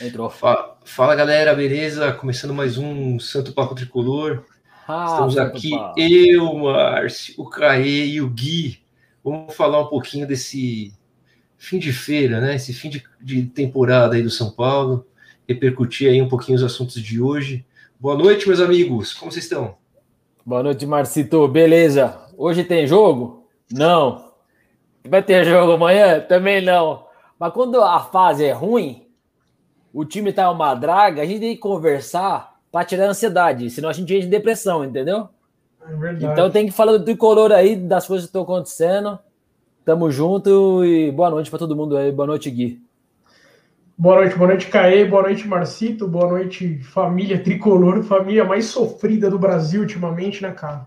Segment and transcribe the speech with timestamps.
[0.00, 0.28] Entrou.
[0.28, 2.12] Fala, fala, galera, beleza?
[2.12, 4.44] Começando mais um Santo Papo Tricolor.
[4.86, 5.98] Ah, Estamos aqui, Papo.
[5.98, 8.78] eu, Márcio, o Caê e o Gui.
[9.24, 10.92] Vamos falar um pouquinho desse
[11.56, 12.54] fim de feira, né?
[12.56, 15.06] Esse fim de, de temporada aí do São Paulo.
[15.48, 17.64] Repercutir aí um pouquinho os assuntos de hoje.
[17.98, 19.14] Boa noite, meus amigos.
[19.14, 19.76] Como vocês estão?
[20.44, 21.48] Boa noite, Marcito.
[21.48, 22.20] Beleza?
[22.36, 23.48] Hoje tem jogo?
[23.72, 24.30] Não.
[25.08, 26.20] Vai ter jogo amanhã?
[26.20, 27.06] Também não.
[27.38, 29.05] Mas quando a fase é ruim,
[29.96, 33.88] o time tá uma draga, a gente tem que conversar para tirar a ansiedade, senão
[33.88, 35.30] a gente entra em depressão, entendeu?
[35.80, 36.26] É verdade.
[36.26, 39.18] Então tem que falar do tricolor aí, das coisas que estão acontecendo.
[39.86, 42.12] Tamo junto e boa noite para todo mundo aí.
[42.12, 42.78] Boa noite, Gui.
[43.96, 49.30] Boa noite, boa noite, Caê, boa noite, Marcito, boa noite, família tricolor, família mais sofrida
[49.30, 50.86] do Brasil ultimamente, né, cara?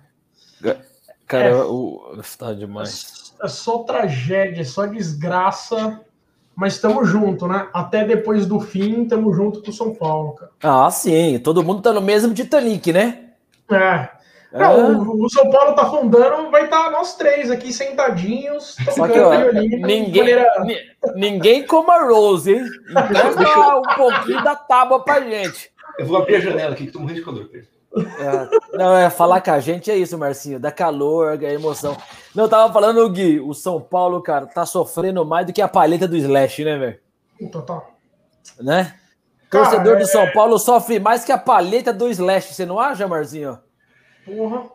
[1.25, 2.15] Cara, é, o...
[2.37, 3.33] tá demais.
[3.41, 5.99] É só tragédia, só desgraça
[6.59, 7.69] mas estamos junto, né?
[7.71, 10.51] Até depois do fim, estamos junto com o São Paulo, cara.
[10.61, 11.39] Ah, sim.
[11.39, 13.29] Todo mundo tá no mesmo Titanic, né?
[13.71, 13.75] É.
[13.77, 14.09] é.
[14.51, 18.75] Não, o, o, São Paulo tá afundando, vai estar tá nós três aqui sentadinhos.
[18.91, 20.45] Só que, ó, ninguém, maneira...
[21.15, 22.65] ninguém coma Rose, hein?
[22.89, 25.71] Então, um pouquinho da tábua pra gente.
[25.97, 27.69] Eu vou abrir a janela aqui, que tô morrendo de calor, Pedro.
[27.95, 30.59] É, não, é falar com a gente é isso, Marcinho.
[30.59, 31.97] Dá calor, é emoção.
[32.35, 35.67] Não, eu tava falando, Gui, o São Paulo, cara, tá sofrendo mais do que a
[35.67, 36.99] palheta do Slash, né, velho?
[37.51, 37.95] Total.
[38.59, 38.95] Né?
[39.49, 39.99] Cara, Torcedor é...
[39.99, 43.57] do São Paulo sofre mais que a palheta do Slash, você não acha, Marcinho?
[44.25, 44.69] Porra.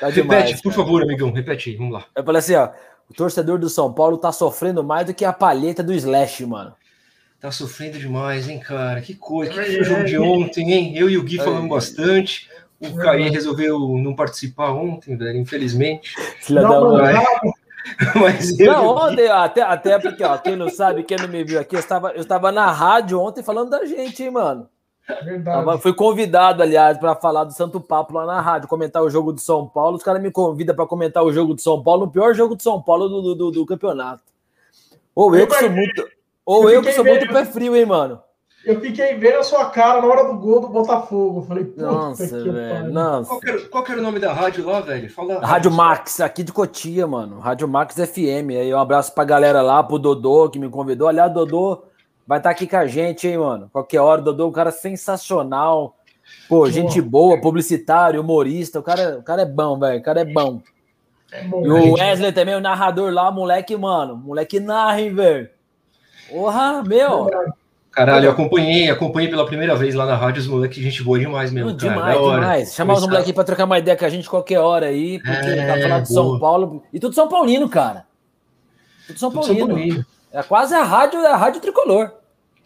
[0.00, 2.04] Tá demais, repete, por favor, amigão, repete aí, vamos lá.
[2.14, 2.68] Eu falei assim, ó,
[3.08, 6.74] o torcedor do São Paulo tá sofrendo mais do que a palheta do Slash, mano.
[7.46, 9.00] Tá sofrendo demais, hein, cara?
[9.00, 9.52] Que coisa.
[9.52, 10.98] Que foi o jogo de ontem, hein?
[10.98, 12.50] Eu e o Gui falamos bastante.
[12.80, 16.12] O Caí resolveu não participar ontem, velho, infelizmente.
[16.40, 17.14] Filha não, mãe.
[18.20, 21.76] Mas não, ontem, até, até porque, ó, quem não sabe, quem não me viu aqui,
[21.76, 24.68] eu estava, eu estava na rádio ontem falando da gente, hein, mano.
[25.06, 25.44] Verdade.
[25.44, 29.32] Tava, fui convidado, aliás, para falar do Santo Papo lá na rádio, comentar o jogo
[29.32, 29.96] do São Paulo.
[29.96, 32.62] Os caras me convidam para comentar o jogo do São Paulo, o pior jogo do
[32.64, 34.24] São Paulo do, do, do campeonato.
[35.14, 36.15] Ou eu, eu que sou muito.
[36.46, 38.22] Ou eu, eu que sou vendo, muito pé frio, hein, mano?
[38.64, 41.42] Eu fiquei vendo a sua cara na hora do gol do Botafogo.
[41.42, 42.92] falei, nossa, velho.
[42.92, 43.28] Nossa.
[43.28, 45.10] Qual, era, qual era o nome da rádio lá, velho?
[45.10, 45.44] Fala.
[45.44, 47.40] Rádio Max, aqui de Cotia, mano.
[47.40, 48.50] Rádio Max FM.
[48.50, 51.08] Aí um abraço pra galera lá, pro Dodô que me convidou.
[51.08, 51.84] Aliás, Dodô
[52.26, 53.68] vai estar tá aqui com a gente, hein, mano?
[53.72, 55.96] Qualquer hora, Dodô, um cara sensacional.
[56.48, 58.80] Pô, gente boa, publicitário, humorista.
[58.80, 60.00] O cara, o cara é bom, velho.
[60.00, 60.60] O cara é bom.
[61.30, 64.16] É bom e o Wesley também, o narrador lá, moleque, mano.
[64.16, 65.55] Moleque narra, hein, velho.
[66.28, 67.28] Porra, meu!
[67.90, 71.50] Caralho, eu acompanhei, acompanhei pela primeira vez lá na rádio os moleques, gente boa demais
[71.50, 71.74] mesmo.
[71.76, 72.74] Cara, demais, demais.
[72.74, 75.66] Chamar os moleques pra trocar uma ideia com a gente qualquer hora aí, porque é,
[75.66, 76.82] tá falando de São Paulo.
[76.92, 78.04] E tudo São Paulino, cara.
[79.06, 79.66] Tudo São, tudo Paulino.
[79.66, 80.06] São Paulino.
[80.30, 82.12] É quase a rádio, a rádio tricolor.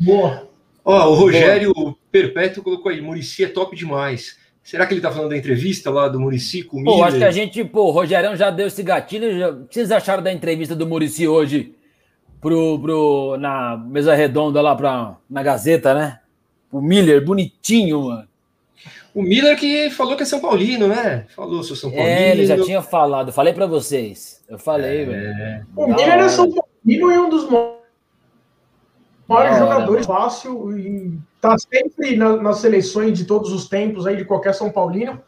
[0.01, 0.49] Boa.
[0.85, 1.95] Ó, o Rogério boa.
[2.11, 4.37] Perpétuo colocou aí, Murici é top demais.
[4.65, 7.25] Será que ele tá falando da entrevista lá do Murici com o Pô, acho que
[7.25, 9.39] a gente, pô, o Rogerão já deu esse gatilho.
[9.39, 9.51] Já...
[9.51, 11.75] O que vocês acharam da entrevista do Murici hoje?
[12.41, 16.21] Pro, pro, na mesa redonda lá pra, na Gazeta, né?
[16.73, 18.29] O Miller, bonitinho, mano.
[19.15, 21.27] O Miller que falou que é São Paulino, né?
[21.35, 22.09] Falou, sou São Paulino.
[22.09, 23.33] É, ele já tinha falado.
[23.33, 24.43] Falei para vocês.
[24.49, 25.05] Eu falei, é...
[25.05, 25.67] velho.
[25.77, 27.49] O Miller é São Paulino e um dos
[29.29, 34.25] maiores jogadores fácil e tá sempre na, nas seleções de todos os tempos aí de
[34.25, 35.21] qualquer São Paulino.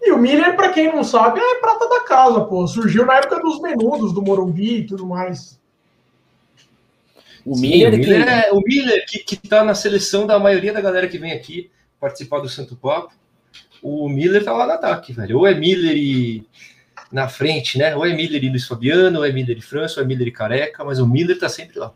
[0.00, 2.66] E o Miller, para quem não sabe, é prata da casa, pô.
[2.66, 5.60] Surgiu na época dos menudos do Morumbi e tudo mais.
[7.46, 8.30] O Miller, Sim, o Miller, que...
[8.30, 11.70] é, o Miller que, que tá na seleção da maioria da galera que vem aqui
[12.00, 13.14] participar do Santo Papo.
[13.80, 15.38] O Miller tá lá no ataque, velho.
[15.38, 16.44] Ou é Miller e
[17.12, 17.94] na frente, né?
[17.94, 20.32] Ou é Miller e Luiz Fabiano, ou é Miller e França, ou é Miller e
[20.32, 21.92] Careca, mas o Miller tá sempre lá.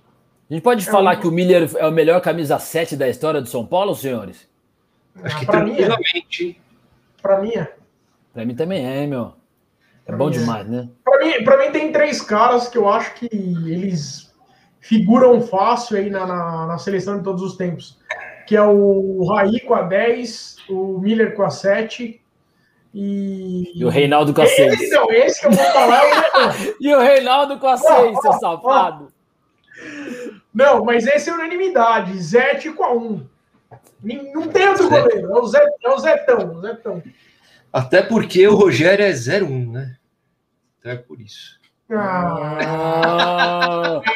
[0.48, 1.20] A gente pode é falar um...
[1.20, 4.48] que o Miller é o melhor camisa 7 da história do São Paulo, senhores?
[5.20, 6.44] Acho que pra tranquilamente.
[6.44, 7.20] Mim é.
[7.20, 7.72] Pra mim é.
[8.32, 9.34] Pra mim também é, meu.
[10.04, 10.88] É pra bom demais, né?
[11.04, 14.29] Pra mim, pra mim tem três caras que eu acho que eles
[14.80, 17.98] figuram fácil aí na, na, na, seleção de todos os tempos,
[18.46, 22.20] que é o Raí com a 10, o Miller com a 7
[22.92, 23.78] e...
[23.78, 24.90] E o Reinaldo com a 6.
[24.90, 29.12] Não, esse que eu vou falar é E o Reinaldo com a 6, seu safado.
[30.52, 33.26] Não, mas esse é unanimidade, Zete com a 1.
[34.32, 37.02] Não tem outro goleiro, é o, Zé, é o Zetão, o Zetão.
[37.72, 39.96] Até porque o Rogério é 0-1, né?
[40.78, 41.59] Então é por isso.
[41.92, 43.50] Ah,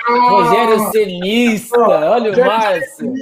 [0.07, 3.13] Rogério Cenista, olha o Márcio.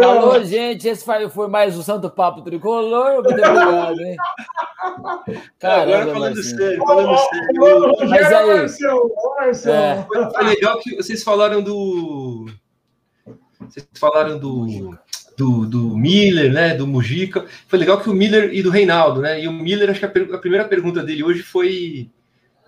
[0.00, 3.14] Falou, gente, esse foi mais o Santo Papo Tricolor.
[3.14, 4.16] Muito obrigado, hein?
[5.58, 7.96] Caramba, Agora falando sério, falando sério.
[8.08, 8.32] Mas
[9.66, 10.06] aí, é.
[10.32, 12.46] foi legal que vocês falaram do
[13.60, 14.96] Vocês falaram do,
[15.36, 16.74] do, do Miller, né?
[16.74, 17.44] Do Mujica.
[17.66, 19.42] Foi legal que o Miller e do Reinaldo, né?
[19.42, 22.08] E o Miller, acho que a, a primeira pergunta dele hoje foi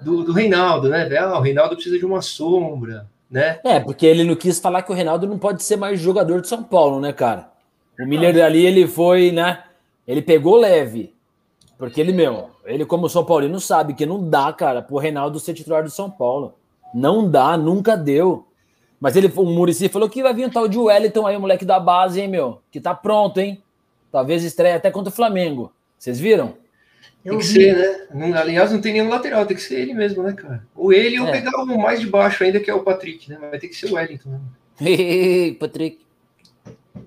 [0.03, 1.09] do, do Reinaldo, né?
[1.19, 3.61] Ah, o Reinaldo precisa de uma sombra, né?
[3.65, 6.49] É, porque ele não quis falar que o Reinaldo não pode ser mais jogador de
[6.49, 7.51] São Paulo, né, cara?
[7.99, 9.63] O Miller ali, ele foi, né?
[10.07, 11.15] Ele pegou leve.
[11.79, 15.55] Porque ele, meu, ele como São Paulino sabe que não dá, cara, pro Reinaldo ser
[15.55, 16.55] titular do São Paulo.
[16.95, 18.47] Não dá, nunca deu.
[19.01, 21.65] Mas ele, o Murici falou que vai vir um tal de Wellington aí, o moleque
[21.65, 22.61] da base, hein, meu?
[22.71, 23.63] Que tá pronto, hein?
[24.13, 25.73] Talvez estreia até contra o Flamengo.
[25.99, 26.55] Vocês viram?
[27.23, 28.33] Tem que ser, né?
[28.39, 30.67] Aliás, não tem nenhum lateral, tem que ser ele mesmo, né, cara?
[30.75, 31.23] Ou ele é.
[31.23, 33.37] ou pegar o mais de baixo ainda, que é o Patrick, né?
[33.39, 34.41] Vai ter que ser o Wellington.
[34.81, 35.53] Né?
[35.61, 36.01] Patrick.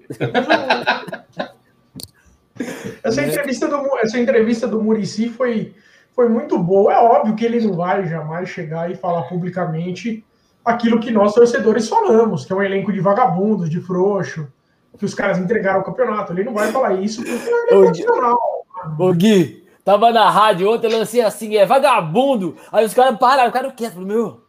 [3.03, 5.73] essa, entrevista do, essa entrevista do Murici foi,
[6.13, 6.93] foi muito boa.
[6.93, 10.23] É óbvio que ele não vai jamais chegar e falar publicamente
[10.63, 14.47] aquilo que nós torcedores falamos, que é um elenco de vagabundos, de frouxo,
[14.97, 16.33] que os caras entregaram o campeonato.
[16.33, 18.39] Ele não vai falar isso porque ele é profissional.
[18.99, 22.55] Ô, Gui, Tava na rádio ontem, eu lancei assim, é vagabundo.
[22.71, 24.41] Aí os caras pararam, o cara quieto, falou, meu,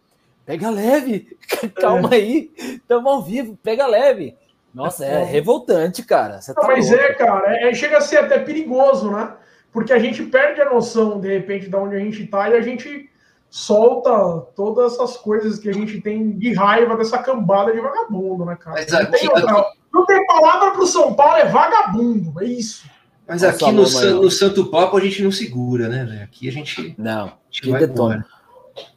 [0.47, 1.37] pega leve,
[1.75, 2.17] calma é.
[2.17, 4.37] aí, estamos ao vivo, pega leve.
[4.73, 6.41] Nossa, é, é revoltante, cara.
[6.47, 7.05] Não, tá mas louco.
[7.05, 9.33] é, cara, é, chega a ser até perigoso, né?
[9.73, 12.61] Porque a gente perde a noção, de repente, de onde a gente tá e a
[12.61, 13.11] gente
[13.51, 18.57] solta todas essas coisas que a gente tem de raiva dessa cambada de vagabundo, né,
[18.57, 18.85] cara?
[18.85, 22.85] Não tem, outra, não tem palavra pro São Paulo, é vagabundo, é isso.
[23.27, 26.23] Mas aqui no, no, Santo Papo a gente não segura, né, velho?
[26.23, 26.95] Aqui a gente.
[26.99, 28.27] Não, a gente vai detona.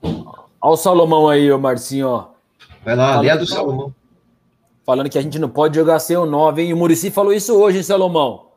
[0.01, 2.29] Olha o Salomão aí, ô Marcinho, ó.
[2.83, 3.93] Vai lá, a do Salomão.
[4.85, 6.69] Falando que a gente não pode jogar sem o 9, hein?
[6.69, 8.47] E o Murici falou isso hoje, hein, Salomão?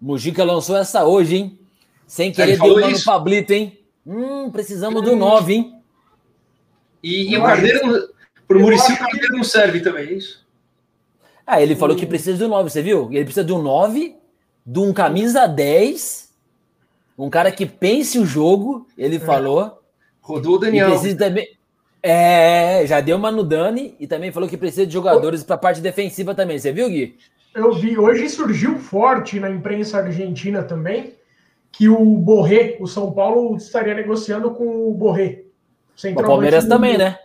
[0.00, 1.58] Mujica lançou essa hoje, hein?
[2.06, 3.78] Sem querer deu uma no Pablito, hein?
[4.06, 5.80] Hum, precisamos do 9, hein?
[7.02, 8.08] E, e o Carneiro,
[8.46, 10.46] pro Murici, o Carneiro não serve também, é isso?
[11.46, 13.08] Ah, ele falou que precisa do 9, você viu?
[13.10, 14.16] Ele precisa do 9
[14.66, 16.34] de um camisa 10,
[17.16, 19.20] um cara que pense o jogo, ele é.
[19.20, 19.80] falou.
[20.20, 20.90] Rodou o Daniel.
[20.90, 21.46] precisa também.
[22.02, 25.58] É, já deu uma no Dani e também falou que precisa de jogadores para a
[25.58, 26.58] parte defensiva também.
[26.58, 27.16] Você viu, Gui?
[27.54, 27.96] Eu vi.
[27.96, 31.14] Hoje surgiu forte na imprensa argentina também
[31.72, 35.42] que o Borré, o São Paulo, estaria negociando com o Borré.
[36.16, 36.68] O Palmeiras do...
[36.68, 37.18] também, né?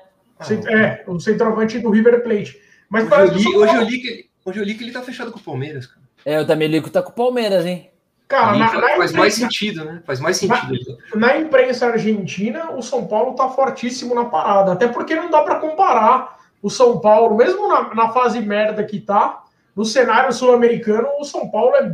[0.67, 2.59] É, o centroavante do River Plate.
[2.89, 5.01] Mas hoje, eu li, hoje, eu li que ele, hoje eu li que ele tá
[5.01, 6.00] fechado com o Palmeiras, cara.
[6.25, 7.89] É, o Tamelico tá com o Palmeiras, hein?
[8.27, 10.01] Cara, na, na faz imprensa, mais sentido, né?
[10.05, 10.97] Faz mais sentido.
[11.13, 14.71] Na, na, imprensa argentina, o São Paulo tá fortíssimo na parada.
[14.71, 19.01] Até porque não dá para comparar o São Paulo, mesmo na, na fase merda que
[19.01, 19.43] tá,
[19.75, 21.93] no cenário sul-americano, o São Paulo é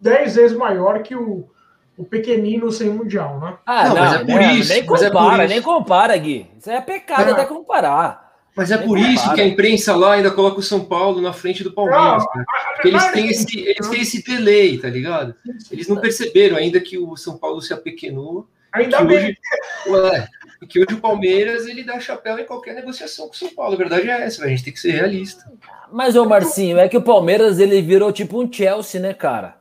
[0.00, 1.48] 10 vezes maior que o,
[1.96, 3.54] o pequenino sem mundial, né?
[3.66, 4.72] Ah, não, não mas é por não, isso.
[4.72, 5.48] Nem compara, é por isso.
[5.48, 6.50] nem compara, Gui.
[6.58, 7.32] Isso é pecado é.
[7.32, 8.21] até comparar.
[8.54, 11.64] Mas é por isso que a imprensa lá ainda coloca o São Paulo na frente
[11.64, 12.22] do Palmeiras.
[12.34, 12.44] Não,
[12.74, 15.34] Porque eles têm, esse, eles têm esse delay, tá ligado?
[15.70, 18.46] Eles não perceberam ainda que o São Paulo se apequenou.
[18.72, 19.18] Ainda que bem.
[19.18, 19.38] Hoje,
[19.88, 20.28] ué,
[20.68, 23.74] que hoje o Palmeiras ele dá chapéu em qualquer negociação com o São Paulo.
[23.74, 25.50] A verdade é essa, a gente tem que ser realista.
[25.90, 29.56] Mas, ô Marcinho, é que o Palmeiras ele virou tipo um Chelsea, né, cara?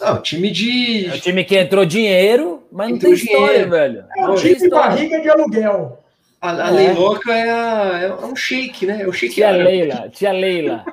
[0.00, 1.06] Não, time de.
[1.06, 3.46] É um time que entrou dinheiro, mas entrou não tem dinheiro.
[3.46, 4.04] história, velho.
[4.16, 6.03] É um time de barriga de aluguel.
[6.44, 6.70] A, a é.
[6.72, 9.00] Leiloca é, a, é, um shake, né?
[9.00, 9.64] É o shake Tia árabe.
[9.64, 10.84] Leila, tia Leila.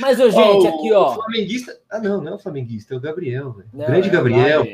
[0.00, 1.10] Mas, ô, gente, ó, aqui, ó.
[1.12, 1.78] O flamenguista.
[1.88, 3.68] Ah, não, não é o flamenguista, é o Gabriel, velho.
[3.72, 4.66] Grande é Gabriel.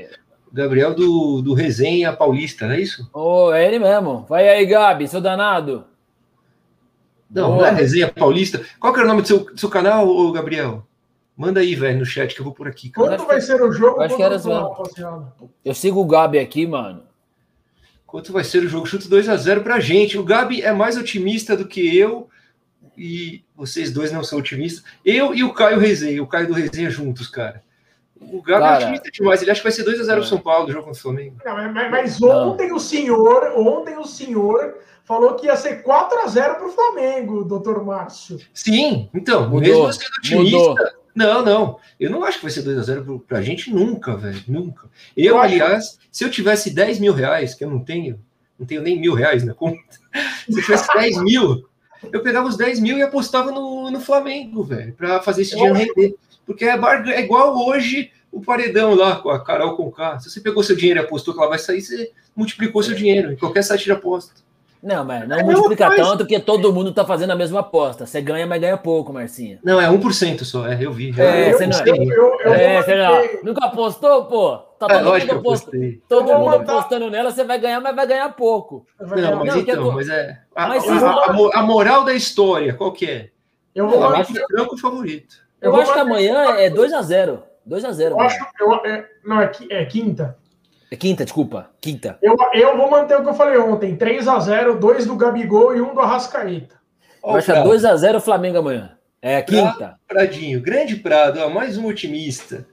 [0.50, 3.06] O Gabriel do, do Resenha Paulista, não é isso?
[3.12, 4.24] Ô, oh, é ele mesmo.
[4.26, 5.84] Vai aí, Gabi, seu danado.
[7.30, 7.58] Não, Boa.
[7.58, 8.62] não é Resenha Paulista.
[8.80, 10.86] Qual que era o nome do seu, do seu canal, ô, Gabriel?
[11.36, 12.88] Manda aí, velho, no chat que eu vou por aqui.
[12.88, 13.08] Cara.
[13.08, 14.00] Quanto vai ser o jogo?
[14.00, 14.40] Acho que era
[15.62, 17.07] Eu sigo o Gabi aqui, mano.
[18.08, 18.86] Quanto vai ser o jogo?
[18.86, 20.16] Chuto 2 a 0 para a gente.
[20.16, 22.26] O Gabi é mais otimista do que eu,
[22.96, 24.82] e vocês dois não são otimistas.
[25.04, 27.62] Eu e o Caio Resenha, o Caio do Resenha juntos, cara.
[28.18, 29.42] O Gabi é cara, é otimista demais.
[29.42, 31.02] Ele acha que vai ser 2 a 0 o São Paulo, o jogo contra o
[31.02, 31.36] Flamengo.
[31.44, 32.76] Não, mas, mas ontem não.
[32.76, 37.44] o senhor, ontem o senhor falou que ia ser 4 a 0 para o Flamengo,
[37.44, 38.40] doutor Márcio.
[38.54, 40.76] Sim, então, mudou, mesmo sendo otimista, mudou.
[41.18, 41.78] Não, não.
[41.98, 44.40] Eu não acho que vai ser 2x0 pra gente nunca, velho.
[44.46, 44.88] Nunca.
[45.16, 48.20] Eu, eu aliás, se eu tivesse 10 mil reais, que eu não tenho,
[48.56, 49.82] não tenho nem mil reais na conta,
[50.48, 51.68] se eu tivesse 10 mil,
[52.12, 55.74] eu pegava os 10 mil e apostava no, no Flamengo, velho, pra fazer esse dinheiro
[55.74, 56.14] render.
[56.46, 60.20] Porque é, é igual hoje o paredão lá com a Carol Conká.
[60.20, 63.32] Se você pegou seu dinheiro e apostou que ela vai sair, você multiplicou seu dinheiro
[63.32, 64.34] em qualquer site de aposta.
[64.82, 68.06] Não, mas não é multiplica tanto que todo mundo tá fazendo a mesma aposta.
[68.06, 69.58] Você ganha, mas ganha pouco, Marcinha.
[69.64, 71.12] Não, é 1% só, é, eu vi.
[71.18, 74.58] É, você não, eu, eu, é, você não, nunca apostou, pô?
[74.78, 75.70] Tá todo é, mundo, aposto,
[76.08, 78.86] todo mundo apostando nela, você vai ganhar, mas vai ganhar pouco.
[79.00, 80.38] Não, mas não, então, mas é.
[80.54, 83.30] A, mas a, a, a, moral da história, qual que é?
[83.74, 85.36] Eu, vou acho que é favorito.
[85.60, 87.42] Eu, eu acho que amanhã é 2x0.
[87.68, 88.10] 2x0.
[88.10, 90.38] Eu acho, eu, é, não, é, é quinta.
[90.90, 91.70] É quinta, desculpa.
[91.80, 92.18] Quinta.
[92.22, 95.94] Eu, eu vou manter o que eu falei ontem: 3x0, 2 do Gabigol e 1
[95.94, 96.76] do Arrascaeta.
[97.22, 98.96] Que é 2x0 Flamengo amanhã.
[99.20, 99.98] É quinta.
[100.06, 102.66] Pradinho, grande Prado, ó, mais um otimista.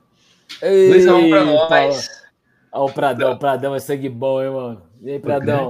[0.62, 2.10] 2x1 pra nós.
[2.72, 4.81] Ó, o Pradão, o Pradão é sangue bom, hein, mano?
[5.01, 5.69] E aí, Pradão?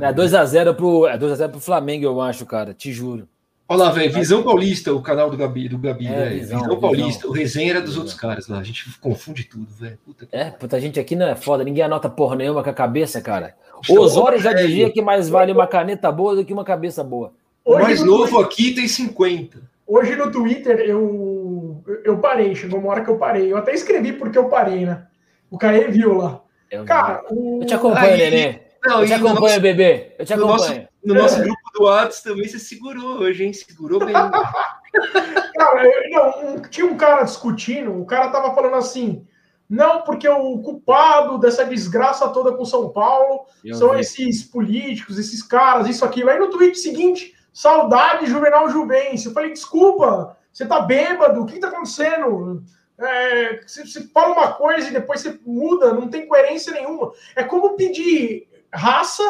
[0.00, 2.74] É 2x0 pro, é 2x0 pro Flamengo, eu acho, cara.
[2.74, 3.28] Te juro.
[3.70, 6.40] Olha lá, velho, Visão Paulista, o canal do Gabi, do Gabi, é, velho.
[6.40, 7.30] Visão, Visão, Paulista, visão.
[7.30, 8.58] o resenha era dos outros caras lá.
[8.58, 9.98] A gente confunde tudo, velho.
[10.32, 13.54] É, puta, gente aqui não é foda, ninguém anota porra nenhuma com a cabeça, cara.
[13.86, 17.34] O Osório já dizia que mais vale uma caneta boa do que uma cabeça boa.
[17.62, 19.60] O mais novo Twitter, aqui tem 50.
[19.86, 23.52] Hoje no Twitter eu, eu parei, chegou uma hora que eu parei.
[23.52, 25.04] Eu até escrevi porque eu parei, né?
[25.50, 26.40] O Caê viu lá.
[26.70, 27.60] Eu cara, o...
[27.62, 28.60] eu te acompanho, Aí, Nenê.
[28.88, 30.14] Não, eu te acompanho, nosso, bebê.
[30.18, 30.56] Eu te acompanho.
[30.58, 33.52] Nosso, no nosso grupo do Whats também você segurou hoje, hein?
[33.52, 34.14] Segurou bem.
[35.54, 39.26] cara, eu, não, um, tinha um cara discutindo, o cara tava falando assim.
[39.68, 44.00] Não, porque o culpado dessa desgraça toda com São Paulo eu são vi.
[44.00, 46.30] esses políticos, esses caras, isso, aquilo.
[46.30, 49.28] Aí no tweet seguinte, saudade Juvenal Juvencio.
[49.28, 52.62] Eu falei, desculpa, você tá bêbado, o que tá acontecendo?
[52.98, 57.12] É, você, você fala uma coisa e depois você muda, não tem coerência nenhuma.
[57.36, 59.22] É como pedir raça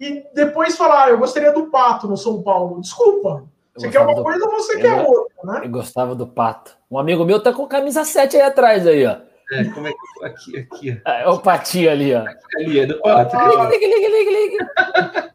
[0.00, 2.80] e depois falar, ah, eu gostaria do pato no São Paulo.
[2.80, 3.44] Desculpa.
[3.74, 4.22] Você quer uma do...
[4.22, 5.60] coisa ou você eu quer outra, né?
[5.64, 6.76] Eu gostava do pato.
[6.90, 9.16] Um amigo meu tá com camisa 7 aí atrás aí, ó.
[9.52, 10.24] É, como é que.
[10.24, 11.00] Aqui, aqui.
[11.04, 12.24] Ah, é o patinho ali, ó.
[12.56, 13.36] Ali, é do pato.
[13.36, 15.32] Ah, liga, liga, liga, liga.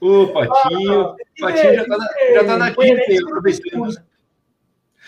[0.00, 1.00] Ô, patinho.
[1.02, 4.04] Ah, patinho já tá na, já tá na quinta,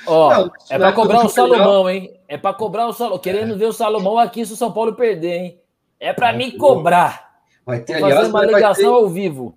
[0.04, 2.20] Ó, não, é para cobrar o Salomão, hein?
[2.26, 3.18] É para cobrar o Salomão.
[3.20, 5.61] Querendo ver o Salomão aqui se o São Paulo perder, hein?
[6.02, 7.30] É para me cobrar.
[7.64, 9.04] Vai ter, Vou aliás, uma ligação ter...
[9.04, 9.56] ao vivo.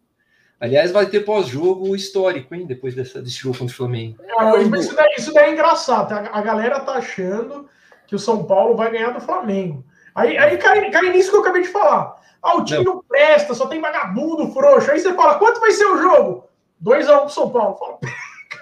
[0.59, 2.67] Aliás, vai ter pós-jogo histórico, hein?
[2.67, 4.17] Depois dessa, desse jogo contra o Flamengo.
[4.21, 6.09] É, isso, daí, isso daí é engraçado.
[6.09, 6.29] Tá?
[6.31, 7.67] A galera tá achando
[8.05, 9.83] que o São Paulo vai ganhar do Flamengo.
[10.13, 12.15] Aí, aí cai, cai nisso que eu acabei de falar.
[12.43, 14.91] Ah, o time não, não presta, só tem vagabundo, frouxo.
[14.91, 16.47] Aí você fala, quanto vai ser o jogo?
[16.83, 17.75] 2x1 um pro São Paulo.
[17.75, 17.99] Fala,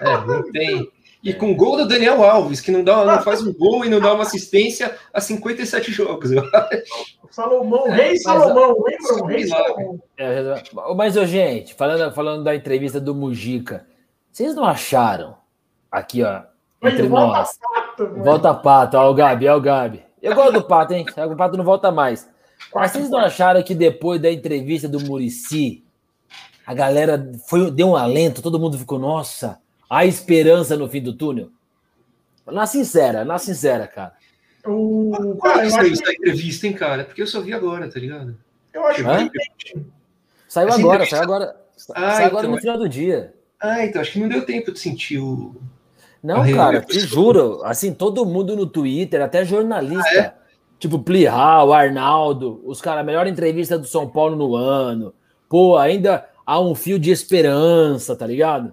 [0.00, 0.90] é, não tem.
[1.24, 3.98] E com gol do Daniel Alves, que não, dá, não faz um gol e não
[3.98, 7.16] dá uma assistência a 57 jogos, eu acho.
[7.30, 9.26] Salomão, rei Salomão, lembram?
[9.26, 10.02] Rei Salomão.
[10.18, 10.62] É,
[10.94, 13.86] mas, gente, falando, falando da entrevista do Mujica,
[14.30, 15.34] vocês não acharam
[15.90, 16.42] aqui, ó,
[16.82, 17.58] entre volta nós.
[17.58, 20.02] Pato, volta pato, ó, o Gabi, é o Gabi.
[20.20, 21.06] Eu gosto do pato, hein?
[21.30, 22.28] O pato não volta mais.
[22.74, 25.84] Mas vocês não acharam que depois da entrevista do Murici,
[26.66, 31.12] a galera foi, deu um alento, todo mundo ficou, nossa, Há esperança no fim do
[31.12, 31.50] túnel?
[32.46, 34.14] Na sincera, na sincera, cara.
[34.66, 35.38] O...
[35.42, 36.02] Cara, eu acho...
[36.02, 37.04] da entrevista, hein, cara?
[37.04, 38.36] Porque eu só vi agora, tá ligado?
[38.72, 39.84] Eu acho que...
[40.48, 41.16] Saiu Essa agora, entrevista...
[41.16, 41.56] saiu agora.
[41.94, 43.34] Ah, saiu agora no final do dia.
[43.60, 45.54] Ah, então, acho que não deu tempo de sentir o...
[46.22, 47.60] Não, cara, te juro.
[47.64, 50.34] Assim, todo mundo no Twitter, até jornalista, ah, é?
[50.78, 55.12] tipo Plihal, Arnaldo, os caras, melhor entrevista do São Paulo no ano.
[55.48, 58.72] Pô, ainda há um fio de esperança, tá ligado?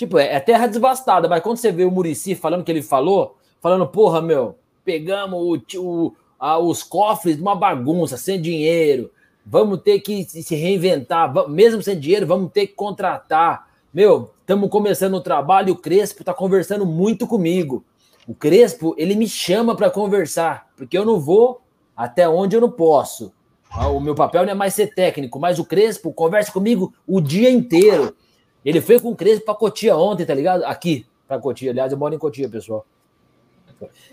[0.00, 3.36] Tipo, é, é terra devastada, mas quando você vê o Murici falando que ele falou,
[3.60, 9.10] falando, porra, meu, pegamos o, o, a, os cofres de uma bagunça, sem dinheiro,
[9.44, 13.68] vamos ter que se reinventar, mesmo sem dinheiro, vamos ter que contratar.
[13.92, 17.84] Meu, estamos começando o trabalho o Crespo está conversando muito comigo.
[18.26, 21.60] O Crespo, ele me chama para conversar, porque eu não vou
[21.94, 23.34] até onde eu não posso.
[23.70, 27.20] Ah, o meu papel não é mais ser técnico, mas o Crespo conversa comigo o
[27.20, 28.16] dia inteiro.
[28.64, 30.64] Ele foi com o Crespo pra Cotia ontem, tá ligado?
[30.64, 31.70] Aqui, pra Cotia.
[31.70, 32.84] Aliás, eu moro em Cotia, pessoal.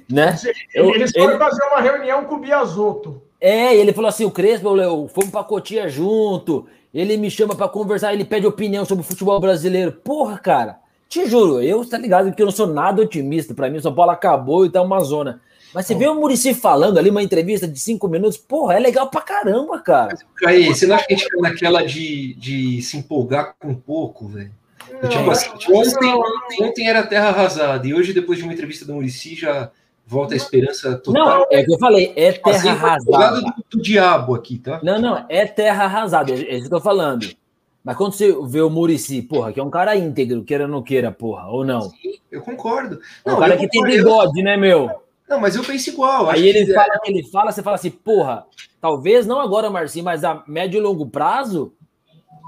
[0.09, 0.35] Né?
[0.73, 1.37] Eles foram ele...
[1.37, 3.21] fazer uma reunião com o Biasotto.
[3.39, 6.67] É, ele falou assim: o Crespo, eu, fomos pra Cotia junto.
[6.93, 9.91] Ele me chama para conversar, ele pede opinião sobre o futebol brasileiro.
[9.91, 13.53] Porra, cara, te juro, eu tá ligado que eu não sou nada otimista.
[13.53, 15.41] Para mim, o São Paulo acabou e tá uma zona.
[15.73, 19.09] Mas você vê o Murici falando ali, uma entrevista de cinco minutos, porra, é legal
[19.09, 20.17] pra caramba, cara.
[20.45, 24.27] Aí, você não acha que a gente caiu naquela de, de se empolgar com pouco,
[24.27, 24.51] velho?
[25.09, 26.13] Tipo assim, ontem,
[26.61, 29.69] ontem era terra arrasada, e hoje, depois de uma entrevista do Murici, já
[30.05, 31.25] volta a esperança total.
[31.25, 33.41] Não, é o que eu falei, é terra assim, arrasada.
[33.41, 34.79] Do, do diabo aqui, tá?
[34.81, 37.27] Não, não, é terra arrasada, é isso que eu tô falando.
[37.87, 40.83] Mas quando você vê o Murici, porra, que é um cara íntegro, queira ou não
[40.83, 41.83] queira, porra, ou não?
[41.83, 42.99] Sim, eu concordo.
[43.23, 44.91] É um cara que tem bigode, né, meu?
[45.25, 46.29] Não, mas eu penso igual.
[46.29, 46.73] Aí ele que...
[46.73, 48.45] fala ele fala, você fala assim, porra,
[48.81, 51.73] talvez não agora, Marcinho, mas a médio e longo prazo,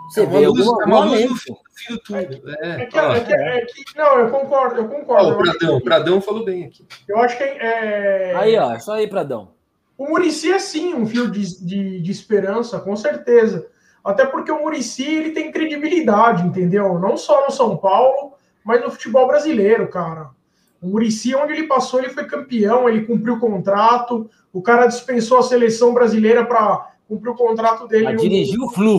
[0.09, 1.55] você é vê luz, alguma, é uma luz no fim,
[1.89, 2.41] do túnel.
[2.61, 5.29] É, é, que, é, que, é que, não, eu concordo, eu concordo.
[5.29, 6.85] o Pradão, o Pradão falou bem aqui.
[7.07, 8.35] Eu acho que é.
[8.35, 9.51] Aí, ó, é só aí, Pradão.
[9.97, 13.69] O Murici é sim um fio de, de, de esperança, com certeza.
[14.03, 16.97] Até porque o Murici ele tem credibilidade, entendeu?
[16.99, 20.29] Não só no São Paulo, mas no futebol brasileiro, cara.
[20.81, 25.39] O Murici, onde ele passou, ele foi campeão, ele cumpriu o contrato, o cara dispensou
[25.39, 28.15] a seleção brasileira para cumprir o contrato dele.
[28.15, 28.97] dirigiu o Flu.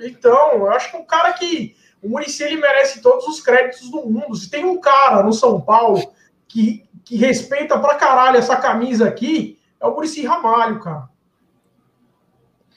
[0.00, 1.76] Então, eu acho que o cara que.
[2.00, 4.34] O Murici ele merece todos os créditos do mundo.
[4.36, 6.00] Se tem um cara no São Paulo
[6.46, 11.08] que, que respeita pra caralho essa camisa aqui, é o Murici Ramalho, cara.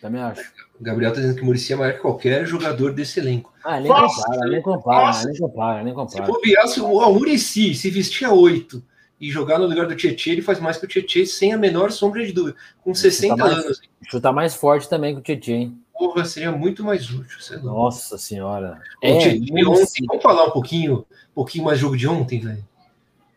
[0.01, 0.51] Também acho.
[0.81, 3.53] O Gabriel tá dizendo que o Murici é maior que qualquer jogador desse elenco.
[3.63, 6.25] Ah, nem compara, nem compara, nem compara, nem compara.
[6.25, 8.83] Se bobear, se o Murici se vestir a 8
[9.19, 11.91] e jogar no lugar do Tietchan, ele faz mais que o Tietchan sem a menor
[11.91, 12.57] sombra de dúvida.
[12.83, 13.81] Com 60 chuta mais, anos.
[14.09, 15.77] Chuta mais forte também que o Tietchan, hein?
[15.93, 17.39] Porra, seria muito mais útil.
[17.39, 17.63] Sei lá.
[17.63, 18.81] Nossa senhora.
[19.03, 22.67] É, ontem, vamos falar um pouquinho, um pouquinho mais jogo de ontem, velho.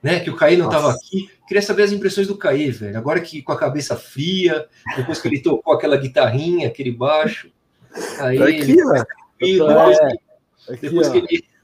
[0.02, 0.20] Né?
[0.20, 1.28] Que o Caí não estava aqui.
[1.46, 2.96] Queria saber as impressões do Caí, velho.
[2.96, 7.50] Agora que com a cabeça fria, depois que ele tocou aquela guitarrinha, aquele baixo.
[8.20, 8.76] Aí tá aqui, ele...
[8.76, 9.06] velho.
[9.40, 10.76] Depois, é.
[10.80, 11.54] depois que ele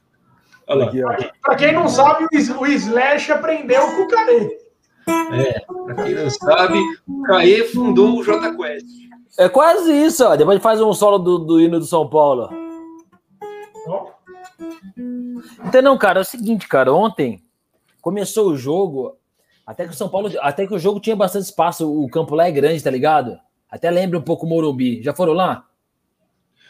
[1.41, 2.25] para quem não sabe,
[2.57, 4.57] o Slash aprendeu com o Caê.
[5.33, 8.85] É, para quem não sabe, o Caê fundou o J Quest.
[9.37, 10.35] É quase isso, ó.
[10.35, 12.49] Depois faz um solo do, do hino do São Paulo.
[13.87, 14.11] Oh.
[15.65, 16.93] Então, não, cara, é o seguinte, cara.
[16.93, 17.41] Ontem
[18.01, 19.17] começou o jogo,
[19.71, 21.89] até que o São Paulo, até que o jogo tinha bastante espaço.
[21.89, 23.39] O campo lá é grande, tá ligado?
[23.69, 25.01] Até lembra um pouco o Morumbi.
[25.01, 25.65] Já foram lá?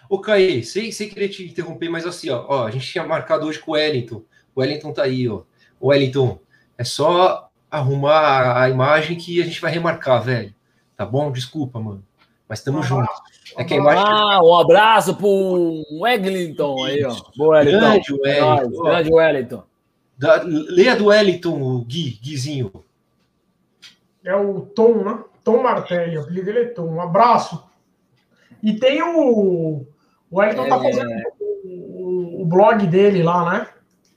[0.07, 3.47] Ô, Caê, sem, sem querer te interromper, mas assim, ó, ó, a gente tinha marcado
[3.47, 4.21] hoje com o Wellington.
[4.53, 5.41] O Wellington tá aí, ó.
[5.79, 6.37] O Wellington,
[6.77, 10.53] é só arrumar a imagem que a gente vai remarcar, velho.
[10.95, 11.31] Tá bom?
[11.31, 12.03] Desculpa, mano.
[12.47, 13.15] Mas estamos juntos.
[13.57, 14.03] É que a imagem...
[14.05, 17.15] Ah, um abraço pro Wellington aí, ó.
[17.35, 17.79] Boa, Wellington.
[17.79, 18.83] Grande Wellington.
[18.83, 19.63] Grande Wellington.
[20.19, 22.71] Da, leia do Wellington, o Gui, Guizinho.
[24.23, 25.23] É o Tom, né?
[25.43, 26.87] Tom Martelli, o apelido dele é Tom.
[26.87, 27.63] Um abraço.
[28.61, 29.85] E tem o,
[30.29, 30.69] o Wellington tá é...
[30.69, 31.09] tá fazendo
[31.65, 33.67] o, o, blog dele lá, né?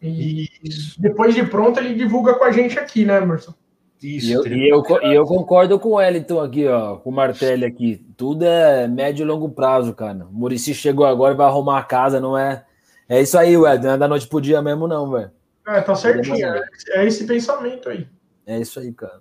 [0.02, 1.00] E Isso.
[1.00, 3.54] depois de pronto ele divulga com a gente aqui, né, Emerson?
[4.02, 4.26] Isso.
[4.26, 7.64] E eu, e eu, e eu concordo com o Wellington aqui, ó, com o Martelli
[7.64, 8.04] aqui.
[8.18, 10.26] Tudo é médio e longo prazo, cara.
[10.26, 12.66] O Murici chegou agora e vai arrumar a casa, não é?
[13.08, 13.86] É isso aí, Wellington.
[13.86, 15.30] Não é da noite pro dia mesmo, não, velho.
[15.66, 16.46] É, tá certinho.
[16.46, 16.62] É,
[16.96, 18.06] é esse pensamento aí.
[18.46, 19.20] É isso aí, cara.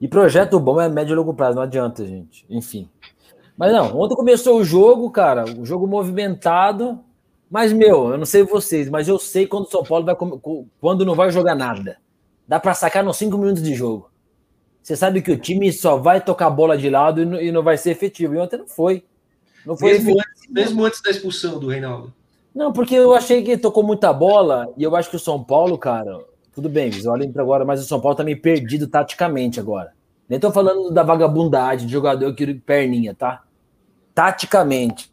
[0.00, 2.44] E projeto bom é médio e longo prazo, não adianta, gente.
[2.50, 2.88] Enfim.
[3.56, 7.00] Mas não, ontem começou o jogo, cara, o jogo movimentado.
[7.50, 10.16] Mas, meu, eu não sei vocês, mas eu sei quando o São Paulo vai
[10.80, 11.96] quando não vai jogar nada.
[12.46, 14.10] Dá para sacar nos cinco minutos de jogo.
[14.82, 17.76] Você sabe que o time só vai tocar a bola de lado e não, vai
[17.76, 18.34] ser efetivo.
[18.34, 19.04] E ontem não foi.
[19.64, 22.12] Não foi mesmo, antes, mesmo antes da expulsão do Reinaldo.
[22.54, 25.76] Não, porque eu achei que tocou muita bola e eu acho que o São Paulo,
[25.76, 26.24] cara,
[26.56, 29.92] tudo bem, olhem para agora, mas o São Paulo tá meio perdido taticamente agora.
[30.28, 33.46] Nem tô falando da vagabundagem de jogador que perninha, tá?
[34.16, 35.12] taticamente.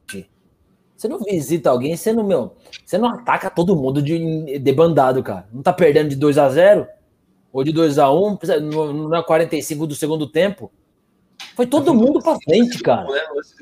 [0.95, 5.21] Você não visita alguém, você não, meu, você não ataca todo mundo de, de bandado,
[5.21, 5.45] cara.
[5.51, 6.87] Não tá perdendo de 2 a 0
[7.51, 10.71] ou de 2 a 1 no, na 45 do segundo tempo.
[11.53, 13.05] Foi todo mundo para frente, cara.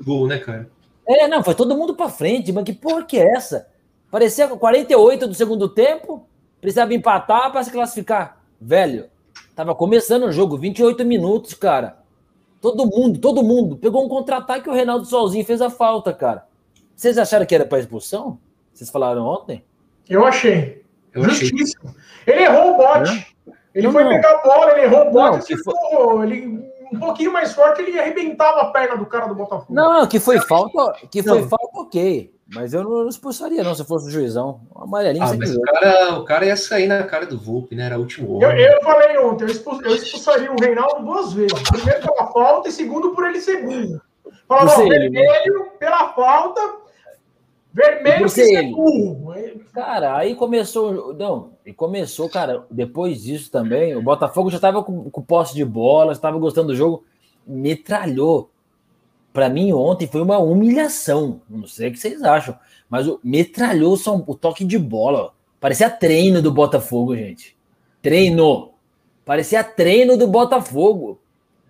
[0.05, 0.69] Gol, né, cara?
[1.07, 3.67] É, não, foi todo mundo para frente, mas que porra que é essa?
[4.11, 6.27] Parecia 48 do segundo tempo,
[6.62, 8.38] precisava empatar para se classificar.
[8.60, 9.10] Velho,
[9.56, 11.97] tava começando o jogo, 28 minutos, cara.
[12.62, 13.76] Todo mundo, todo mundo.
[13.76, 16.45] Pegou um contra-ataque e o Reinaldo sozinho fez a falta, cara.
[16.95, 18.38] Vocês acharam que era para expulsão?
[18.71, 19.65] Vocês falaram ontem?
[20.08, 20.84] Eu achei.
[21.12, 21.76] Eu Justiça.
[21.84, 22.34] Achei.
[22.34, 23.28] Ele errou o bote.
[23.47, 23.54] É?
[23.74, 24.12] Ele não, foi não.
[24.12, 25.56] pegar a bola, ele errou o bote.
[25.65, 29.74] Não, ele, um pouquinho mais forte, ele arrebentava a perna do cara do Botafogo.
[29.74, 32.32] Não, que foi falta, que foi falta, ok.
[32.53, 34.59] Mas eu não expulsaria, não, se fosse o juizão.
[34.75, 35.23] O amarelinho.
[35.23, 37.85] Ah, mas o cara, o cara ia sair na cara do Volpe, né?
[37.85, 41.61] Era o último eu, eu, falei ontem, eu, eu, expulsaria o Reinaldo duas vezes.
[41.69, 44.01] Primeiro pela falta e segundo por ele ser burro.
[44.49, 46.61] Falava, vermelho pela falta,
[47.73, 49.33] vermelho por ser burro.
[49.73, 51.13] Cara, aí começou.
[51.13, 55.63] Não, e começou, cara, depois disso também, o Botafogo já tava com, com posse de
[55.63, 57.05] bola, estava gostando do jogo,
[57.47, 58.50] metralhou
[59.33, 61.41] para mim ontem foi uma humilhação.
[61.49, 62.57] Não sei o que vocês acham,
[62.89, 65.33] mas o metralhou só o toque de bola.
[65.59, 67.55] Parecia treino do Botafogo, gente.
[68.01, 68.71] Treino.
[69.23, 71.19] Parecia treino do Botafogo.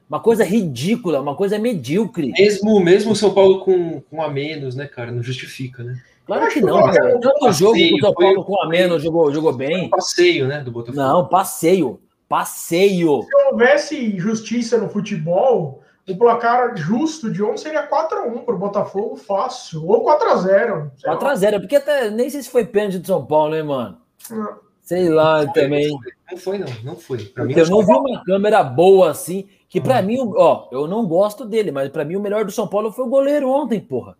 [0.09, 2.31] Uma coisa ridícula, uma coisa medíocre.
[2.31, 5.11] Mesmo mesmo São Paulo com, com a menos, né, cara?
[5.11, 6.01] Não justifica, né?
[6.25, 7.19] Claro que não, cara.
[7.19, 9.85] Tanto jogo que o São Paulo com a menos jogou, jogou bem.
[9.85, 10.97] Um passeio, né, do Botafogo.
[10.97, 11.99] Não, passeio.
[12.27, 13.23] Passeio.
[13.23, 15.80] Se houvesse justiça no futebol,
[16.11, 19.85] o placar justo de ontem seria 4x1 para o Botafogo, fácil.
[19.87, 20.91] Ou 4x0.
[21.03, 23.97] 4x0, porque até nem sei se foi pênalti de São Paulo, hein, mano?
[24.29, 24.71] Não.
[24.81, 25.89] Sei lá não também.
[26.29, 26.67] Não foi, não.
[26.83, 27.19] Não foi.
[27.25, 29.47] Pra mim, eu não vi uma câmera boa assim.
[29.69, 30.03] Que para hum.
[30.03, 33.05] mim, ó, eu não gosto dele, mas para mim o melhor do São Paulo foi
[33.05, 34.17] o goleiro ontem, porra.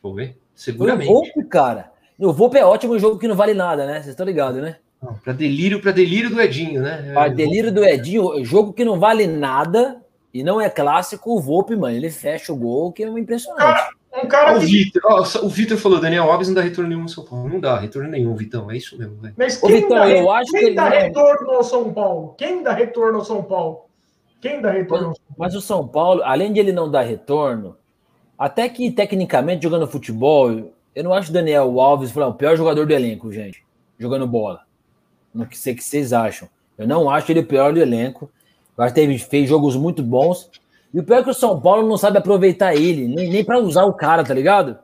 [0.00, 0.36] Foi?
[0.54, 1.06] Seguramente.
[1.06, 1.90] Foi o Volpe, cara.
[2.18, 3.94] O Volpe é ótimo jogo que não vale nada, né?
[3.94, 4.76] Vocês estão ligados, né?
[5.24, 7.10] Para delírio, para delírio do Edinho, né?
[7.14, 9.99] Para delírio do Edinho, jogo que não vale nada
[10.32, 13.60] e não é clássico, o Volpe, mano, ele fecha o gol, que é impressionante.
[13.60, 13.90] Cara,
[14.22, 15.02] um cara o Vitor,
[15.42, 17.48] o Vitor falou, Daniel Alves não dá retorno nenhum no São Paulo.
[17.48, 18.70] Não dá retorno nenhum, Vitão.
[18.70, 19.34] É isso mesmo, velho.
[19.36, 22.34] Mas quem, Vitão, dá, eu acho quem que dá retorno ao São Paulo?
[22.36, 23.86] Quem dá retorno ao São Paulo?
[24.40, 25.36] Quem dá retorno ao São Paulo?
[25.38, 27.76] Mas o São Paulo, além de ele não dar retorno,
[28.38, 32.92] até que tecnicamente jogando futebol, eu não acho o Daniel Alves o pior jogador do
[32.92, 33.64] elenco, gente,
[33.98, 34.62] jogando bola.
[35.32, 36.48] Não sei o que vocês acham.
[36.76, 38.30] Eu não acho ele o pior do elenco.
[38.88, 40.50] Que ele fez jogos muito bons.
[40.92, 43.58] E o pior é que o São Paulo não sabe aproveitar ele, nem, nem para
[43.58, 44.78] usar o cara, tá ligado?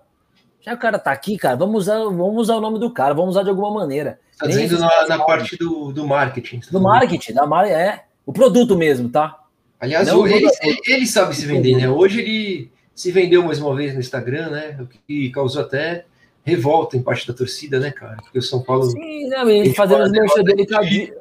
[0.61, 3.31] Já o cara tá aqui, cara, vamos usar, vamos usar o nome do cara, vamos
[3.31, 4.19] usar de alguma maneira.
[4.39, 6.61] Tá dizendo na, na parte do, do marketing.
[6.71, 7.67] Do marketing, da mar...
[7.67, 8.05] é.
[8.25, 9.39] O produto mesmo, tá?
[9.79, 11.89] Aliás, não, ele, ele, ele sabe se vender, né?
[11.89, 14.77] Hoje ele se vendeu mais uma vez no Instagram, né?
[14.81, 16.07] O que causou até
[16.45, 18.17] revolta em parte da torcida, né, cara?
[18.17, 18.91] Porque o São Paulo.
[18.91, 21.15] Sim, né, ele fazendo as merchan dele de...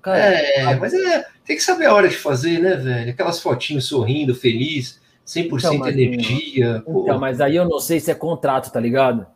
[0.00, 3.10] cara, É, mas é, tem que saber a hora de fazer, né, velho?
[3.10, 6.82] Aquelas fotinhos sorrindo, feliz, 100% então, mas, energia.
[6.86, 9.26] Então, mas aí eu não sei se é contrato, tá ligado?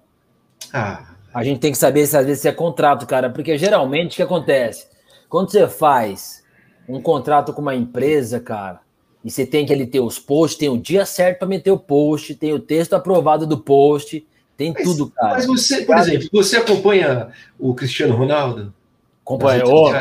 [0.73, 1.07] Ah.
[1.33, 4.17] A gente tem que saber se às vezes se é contrato, cara, porque geralmente o
[4.17, 4.89] que acontece?
[5.29, 6.43] Quando você faz
[6.89, 8.81] um contrato com uma empresa, cara,
[9.25, 11.79] e você tem que ali ter os posts, tem o dia certo para meter o
[11.79, 15.35] post, tem o texto aprovado do post, tem mas, tudo, cara.
[15.35, 18.75] Mas você, por exemplo, você acompanha o Cristiano Ronaldo?
[19.23, 19.93] Acompanhou.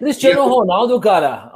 [0.00, 1.52] Cristiano Ronaldo, cara,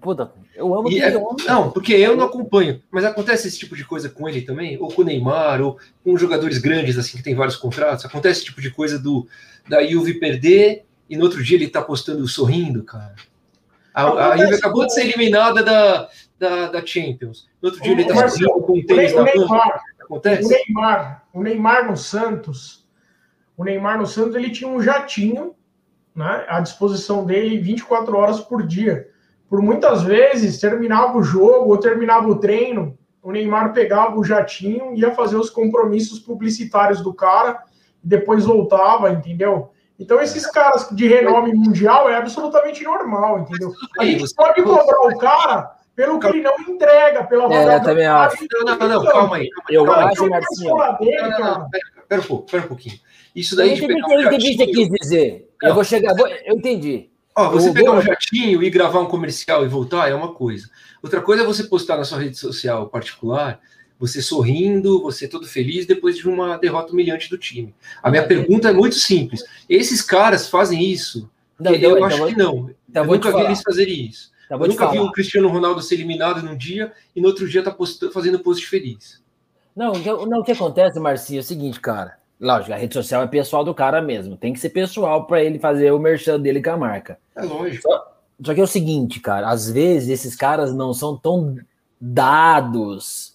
[0.00, 1.12] puta, eu amo é,
[1.46, 4.88] Não, porque eu não acompanho, mas acontece esse tipo de coisa com ele também, ou
[4.88, 8.04] com o Neymar, ou com jogadores grandes assim que tem vários contratos.
[8.04, 9.28] Acontece esse tipo de coisa do
[9.68, 13.14] da Juve perder e no outro dia ele tá postando sorrindo, cara.
[13.94, 17.48] A, a Juve acabou de ser eliminada da, da, da Champions.
[17.62, 19.60] No outro dia ele está subindo com o tênis na mão.
[20.00, 20.44] Acontece?
[20.44, 22.84] O Neymar, o Neymar no Santos,
[23.56, 25.54] o Neymar no Santos, ele tinha um jatinho
[26.14, 29.08] né, à disposição dele 24 horas por dia.
[29.48, 34.94] Por muitas vezes, terminava o jogo ou terminava o treino, o Neymar pegava o jatinho,
[34.94, 37.62] ia fazer os compromissos publicitários do cara,
[38.02, 39.70] e depois voltava, entendeu?
[39.98, 43.72] Então, esses caras de renome mundial é absolutamente normal, entendeu?
[43.98, 48.06] A gente pode cobrar o cara pelo que ele não entrega, pela é, eu também
[48.06, 48.44] acho.
[48.64, 49.48] Não, não, não, calma aí.
[49.48, 50.76] Calma, eu calma, acho, Marcinho.
[52.08, 52.98] Pera um pouco, pera um pouquinho.
[53.34, 53.78] Isso daí.
[53.78, 55.50] Eu entendi o que você quis dizer.
[55.62, 56.14] Eu vou chegar.
[56.18, 57.10] Eu entendi.
[57.36, 60.70] Ó, você pegar um jatinho e gravar um comercial e voltar é uma coisa.
[61.02, 63.60] Outra coisa é você postar na sua rede social particular,
[63.98, 67.74] você sorrindo, você todo feliz depois de uma derrota humilhante do time.
[68.00, 69.42] A minha pergunta é muito simples.
[69.68, 71.28] Esses caras fazem isso?
[71.58, 72.70] Não, eu então, acho então, que não.
[72.88, 74.32] Então, eu nunca vi eles fazerem isso.
[74.48, 77.70] Eu nunca vi o Cristiano Ronaldo ser eliminado num dia e no outro dia tá
[77.70, 78.10] post...
[78.10, 79.22] fazendo post feliz.
[79.74, 79.92] Não,
[80.26, 82.16] não, o que acontece, Marcinho, é o seguinte, cara.
[82.40, 84.36] Lógico, a rede social é pessoal do cara mesmo.
[84.36, 87.18] Tem que ser pessoal para ele fazer o merchan dele com a marca.
[87.36, 87.82] É lógico.
[87.82, 89.48] Só, só que é o seguinte, cara.
[89.48, 91.56] Às vezes esses caras não são tão
[92.00, 93.34] dados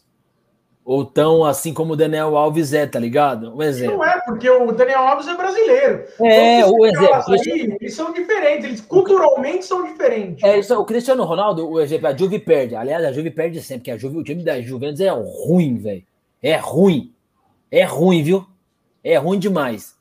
[0.89, 3.55] ou tão assim como o Daniel Alves é, tá ligado?
[3.55, 3.97] Um exemplo.
[3.97, 6.03] Não é, porque o Daniel Alves é brasileiro.
[6.19, 7.33] É, o exemplo.
[7.33, 10.43] Aí, eles são diferentes, eles culturalmente são diferentes.
[10.43, 12.75] É, isso, o Cristiano Ronaldo, o exemplo, a Juve perde.
[12.75, 16.03] Aliás, a Juve perde sempre, porque a Juve, o time da Juventus é ruim, velho.
[16.41, 17.13] É ruim.
[17.71, 18.47] É ruim, viu?
[19.03, 19.95] É ruim demais.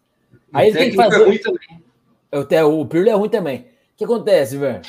[0.53, 1.23] Aí ele tem que fazer.
[1.23, 2.65] É ruim também.
[2.65, 3.61] O, o Pirlo é ruim também.
[3.61, 4.83] O que acontece, velho?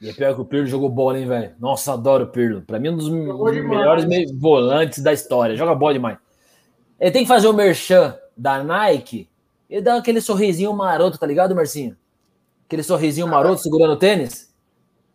[0.00, 1.54] E é pior que o Pirlo jogou bola, hein, velho?
[1.58, 2.62] Nossa, adoro o Pirlo.
[2.62, 4.04] Pra mim, um dos melhores
[4.38, 5.56] volantes da história.
[5.56, 6.18] Joga bola demais.
[7.00, 9.28] Ele tem que fazer o merchan da Nike
[9.68, 11.96] e dá aquele sorrisinho maroto, tá ligado, Marcinho?
[12.66, 14.52] Aquele sorrisinho maroto segurando o tênis?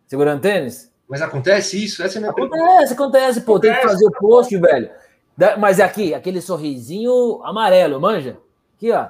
[0.08, 0.92] Segurando o tênis?
[1.08, 2.02] Mas acontece isso?
[2.04, 2.94] Essa é a minha acontece, pergunta.
[2.94, 3.56] acontece, pô.
[3.56, 3.74] Acontece.
[3.74, 4.90] Tem que fazer o post, velho.
[5.60, 8.38] Mas é aqui, aquele sorrisinho amarelo, manja?
[8.78, 9.08] Aqui, ó.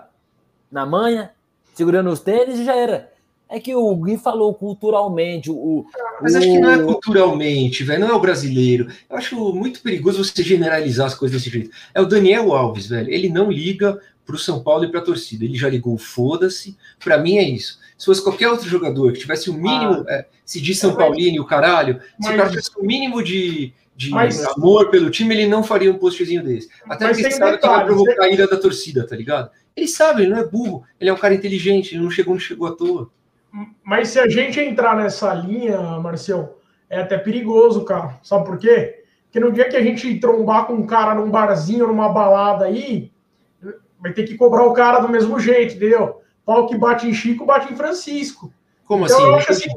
[0.72, 1.32] Na manha,
[1.74, 3.12] segurando os tênis e já era.
[3.50, 5.52] É que o Gui falou culturalmente.
[5.52, 5.86] O,
[6.22, 8.00] Mas acho que não é culturalmente, velho.
[8.00, 8.88] Não é o brasileiro.
[9.10, 11.70] Eu acho muito perigoso você generalizar as coisas desse jeito.
[11.94, 13.10] É o Daniel Alves, velho.
[13.12, 15.46] Ele não liga para o São Paulo e para a torcida.
[15.46, 16.78] Ele já ligou, foda-se.
[17.04, 17.80] Para mim é isso.
[17.98, 21.38] Se fosse qualquer outro jogador que tivesse o mínimo, ah, é, se diz São Paulino
[21.38, 25.10] e o caralho, mas, se o cara tivesse o mínimo de, de mas, amor pelo
[25.10, 26.70] time, ele não faria um postzinho desse.
[26.90, 29.52] Até porque ele sabe que vai provocar a ira da torcida, tá ligado?
[29.76, 30.84] Ele sabe, ele não é burro.
[31.00, 33.10] Ele é um cara inteligente, ele não chegou, não chegou à toa.
[33.84, 38.20] Mas se a gente entrar nessa linha, Marcel, é até perigoso, cara.
[38.24, 39.04] Sabe por quê?
[39.26, 43.11] Porque no dia que a gente trombar com um cara num barzinho, numa balada aí,
[44.02, 46.22] vai ter que cobrar o cara do mesmo jeito, entendeu?
[46.44, 48.52] Pau que bate em Chico, bate em Francisco.
[48.86, 49.26] Como então, assim?
[49.26, 49.70] Eu acho assim.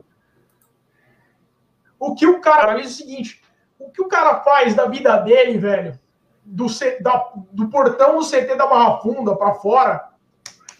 [1.98, 2.72] O que o cara.
[2.72, 3.42] Olha é o seguinte:
[3.78, 5.98] o que o cara faz da vida dele, velho,
[6.44, 10.08] do, C, da, do portão do CT da Barra Funda para fora,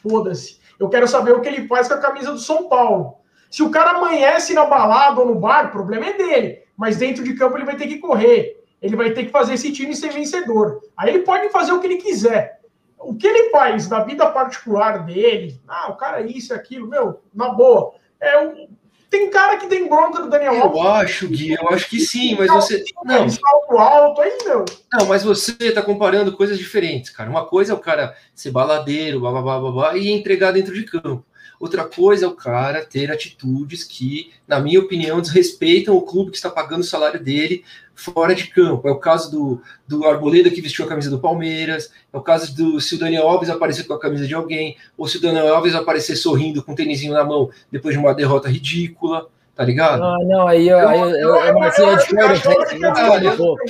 [0.02, 0.58] foda-se.
[0.78, 3.18] Eu quero saber o que ele faz com a camisa do São Paulo.
[3.50, 6.64] Se o cara amanhece na balada ou no bar, o problema é dele.
[6.76, 8.64] Mas dentro de campo ele vai ter que correr.
[8.82, 10.82] Ele vai ter que fazer esse time ser vencedor.
[10.96, 12.60] Aí ele pode fazer o que ele quiser.
[13.04, 17.20] O que ele faz na vida particular dele, ah, o cara é isso, aquilo, meu,
[17.34, 17.94] na boa.
[18.20, 18.68] É o,
[19.14, 20.80] tem cara que tem bronca do Daniel Alves.
[20.80, 22.82] Eu acho, Gui, eu acho que sim, mas você.
[23.04, 24.64] Não, salto alto aí, meu.
[24.92, 27.30] Não, mas você tá comparando coisas diferentes, cara.
[27.30, 30.74] Uma coisa é o cara ser baladeiro, blá, blá, blá, blá, blá e entregar dentro
[30.74, 31.24] de campo.
[31.60, 36.36] Outra coisa é o cara ter atitudes que, na minha opinião, desrespeitam o clube que
[36.36, 37.64] está pagando o salário dele
[37.94, 38.88] fora de campo.
[38.88, 42.54] É o caso do, do Arboleda que vestiu a camisa do Palmeiras, é o caso
[42.54, 45.54] do se o Daniel Alves aparecer com a camisa de alguém, ou se o Daniel
[45.54, 49.28] Alves aparecer sorrindo com um tênisinho na mão depois de uma derrota ridícula.
[49.54, 50.02] Tá ligado?
[50.02, 53.62] Ah, não, aí eu, aí eu, eu, eu, eu discordo um pouco.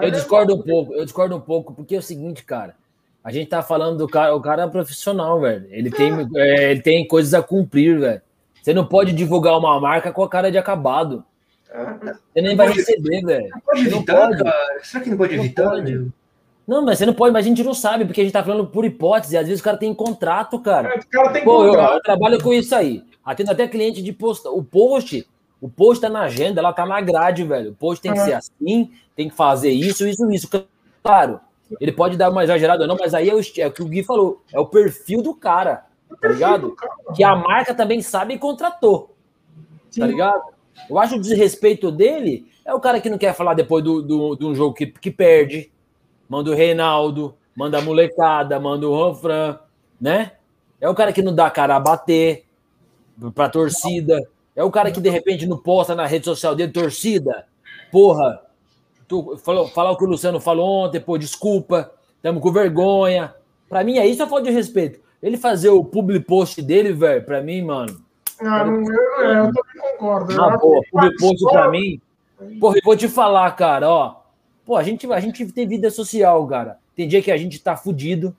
[0.00, 2.74] Eu discordo um pouco, eu discordo um pouco, porque é o seguinte, cara.
[3.22, 5.66] A gente tá falando do cara, o cara é profissional, velho.
[5.70, 8.22] Ele tem, é, ele tem coisas a cumprir, velho.
[8.62, 11.22] Você não pode divulgar uma marca com a cara de acabado.
[11.72, 13.48] Você nem vai receber, velho.
[13.50, 14.80] Não pode evitar, cara.
[14.82, 16.12] Será que não pode evitar, pode.
[16.66, 18.66] Não, mas você não pode, mas a gente não sabe, porque a gente tá falando
[18.66, 19.36] por hipótese.
[19.38, 20.94] Às vezes o cara tem contrato, cara.
[20.94, 21.90] É, o cara tem Pô, contrato.
[21.90, 23.02] Eu, eu, trabalho com isso aí.
[23.24, 24.46] Atendo até cliente de post.
[24.48, 25.26] O post,
[25.60, 27.70] o post tá na agenda, ela tá na grade, velho.
[27.70, 28.24] O post tem que é.
[28.24, 30.48] ser assim, tem que fazer isso, isso, isso.
[31.02, 31.40] Claro,
[31.80, 33.86] ele pode dar uma exagerada ou não, mas aí é o, é o que o
[33.86, 35.86] Gui falou, é o perfil do cara,
[36.20, 36.76] tá ligado?
[37.14, 39.14] Que a marca também sabe e contratou,
[39.96, 40.42] tá ligado?
[40.88, 44.36] Eu acho o desrespeito dele é o cara que não quer falar depois do, do,
[44.36, 45.70] de um jogo que, que perde,
[46.28, 49.58] manda o Reinaldo, manda a molecada, manda o Ranfran,
[50.00, 50.32] né?
[50.80, 52.44] É o cara que não dá cara a bater
[53.34, 54.20] pra torcida.
[54.54, 57.46] É o cara que de repente não posta na rede social dele, torcida.
[57.90, 58.42] Porra,
[59.08, 63.34] Tu falou, falar o que o Luciano falou ontem, pô, desculpa, estamos com vergonha.
[63.66, 65.00] Para mim, é isso a falta de respeito.
[65.22, 68.04] Ele fazer o public post dele, velho, para mim, mano.
[68.40, 70.34] Ah, não, eu, é, eu também concordo.
[70.34, 70.80] Na boa,
[71.18, 72.00] post para mim.
[72.60, 74.22] Porra, eu vou te falar, cara, ó.
[74.64, 76.78] Pô, a gente, a gente tem vida social, cara.
[76.94, 78.36] Tem dia que a gente tá fudido.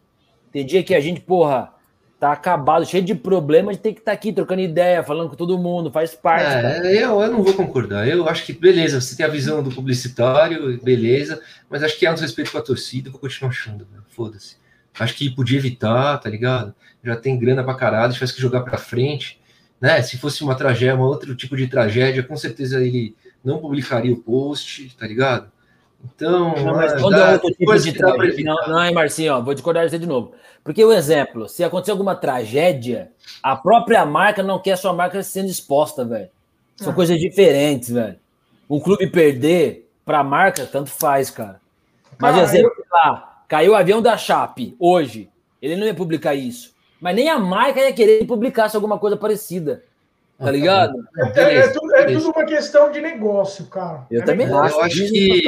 [0.52, 1.74] Tem dia que a gente, porra,
[2.20, 5.58] tá acabado, cheio de problemas, tem que estar tá aqui trocando ideia, falando com todo
[5.58, 6.66] mundo, faz parte.
[6.66, 8.08] É, eu, eu não vou concordar.
[8.08, 12.12] Eu acho que, beleza, você tem a visão do publicitário, beleza, mas acho que é
[12.12, 14.58] um respeito com a torcida, eu vou continuar achando, foda-se.
[15.00, 16.76] Acho que podia evitar, tá ligado?
[17.02, 19.39] Já tem grana pra caralho, tivesse que jogar pra frente,
[19.80, 20.02] né?
[20.02, 24.18] Se fosse uma tragédia, um outro tipo de tragédia, com certeza ele não publicaria o
[24.18, 25.52] post, tá ligado?
[26.04, 28.46] Então, não, mas quando dá, é outro tipo de tragédia.
[28.46, 30.34] Não, não é, Marcinho, ó, vou discordar de você de novo.
[30.64, 33.12] Porque o exemplo, se acontecer alguma tragédia,
[33.44, 36.30] a própria marca não quer a sua marca sendo exposta, velho.
[36.76, 36.96] São ah.
[36.96, 38.18] coisas diferentes, velho.
[38.70, 41.60] Um clube perder para a marca, tanto faz, cara.
[42.18, 42.86] Mas, cara, exemplo, eu...
[42.92, 45.30] lá, caiu o avião da Chape hoje.
[45.62, 46.74] Ele não ia publicar isso.
[47.00, 49.84] Mas nem a marca ia querer publicar alguma coisa parecida.
[50.38, 50.94] Tá ligado?
[51.18, 54.06] É, é, é, tudo, é, tudo, uma questão de negócio, cara.
[54.10, 54.76] Eu também acho.
[54.76, 55.44] Eu acho que.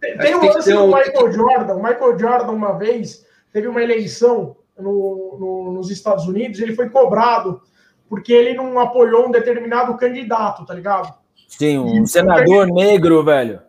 [0.00, 1.74] Tem, tem, um lance do Michael Jordan.
[1.74, 6.90] O Michael Jordan, uma vez, teve uma eleição no, no, nos Estados Unidos, ele foi
[6.90, 7.62] cobrado
[8.08, 11.14] porque ele não apoiou um determinado candidato, tá ligado?
[11.48, 13.60] Sim, um senador negro, velho.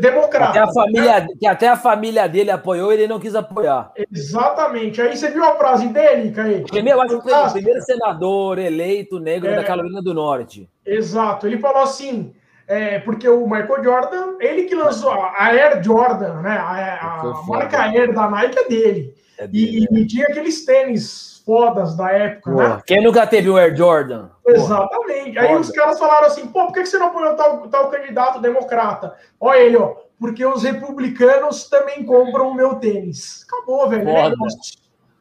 [0.00, 0.50] Democrata.
[0.50, 3.92] Até a, família, que até a família dele apoiou ele não quis apoiar.
[4.12, 5.00] Exatamente.
[5.00, 6.62] Aí você viu a frase dele, Caí?
[6.62, 10.68] Primeiro, acho que o primeiro senador eleito negro é, da Carolina do Norte.
[10.84, 11.46] Exato.
[11.46, 12.34] Ele falou assim:
[12.68, 16.56] é, porque o Michael Jordan, ele que lançou a Air Jordan, né?
[16.58, 19.14] A, a marca Air da Nike é dele.
[19.38, 20.00] É dele e, é.
[20.00, 22.82] e, tinha aqueles tênis fodas da época, Pô, né?
[22.84, 24.28] Quem nunca teve o Air Jordan?
[24.44, 25.34] Exatamente.
[25.34, 25.46] Porra.
[25.46, 25.60] Aí Foda.
[25.60, 29.14] os caras falaram assim: pô, por que você não apoiou tal, tal candidato democrata?
[29.40, 29.94] Olha ele, ó.
[30.18, 33.46] Porque os republicanos também compram o meu tênis.
[33.46, 34.04] Acabou, velho.
[34.04, 34.30] Foda.
[34.30, 34.78] Negócio.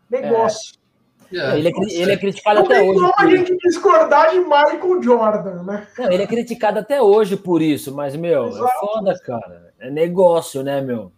[0.09, 0.73] Negócio.
[0.75, 0.85] É.
[1.33, 2.99] É, ele, é, ele é criticado até hoje.
[2.99, 5.87] Não a gente discordar de Michael Jordan, né?
[5.97, 8.65] Não, ele é criticado até hoje por isso, mas, meu, é Exato.
[8.65, 9.73] é foda, cara.
[9.79, 11.11] É negócio, né, meu?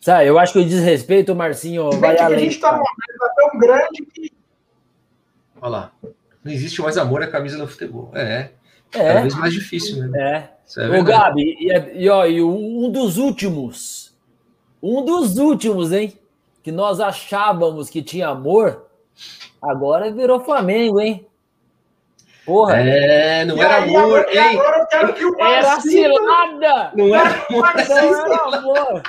[0.00, 2.38] Sabe, eu acho que o desrespeito, Marcinho, vai além.
[2.38, 3.29] A gente tá numa
[3.60, 4.32] grande que.
[5.60, 5.92] Olha lá.
[6.42, 8.10] Não existe mais amor à camisa no futebol.
[8.14, 8.50] É.
[8.92, 9.06] É.
[9.06, 10.50] Cada vez mais difícil, né?
[10.76, 10.82] É.
[10.82, 14.16] é Ô, Gabi, e, e, ó, e um dos últimos,
[14.82, 16.18] um dos últimos, hein?
[16.62, 18.90] Que nós achávamos que tinha amor,
[19.60, 21.26] Agora virou Flamengo, hein?
[22.46, 22.78] Porra.
[22.78, 24.58] É, não era aí, amor, agora, hein?
[24.58, 26.92] Agora eu quero que o Era cilada!
[26.94, 27.74] Não era amor.
[27.88, 29.02] Não era amor.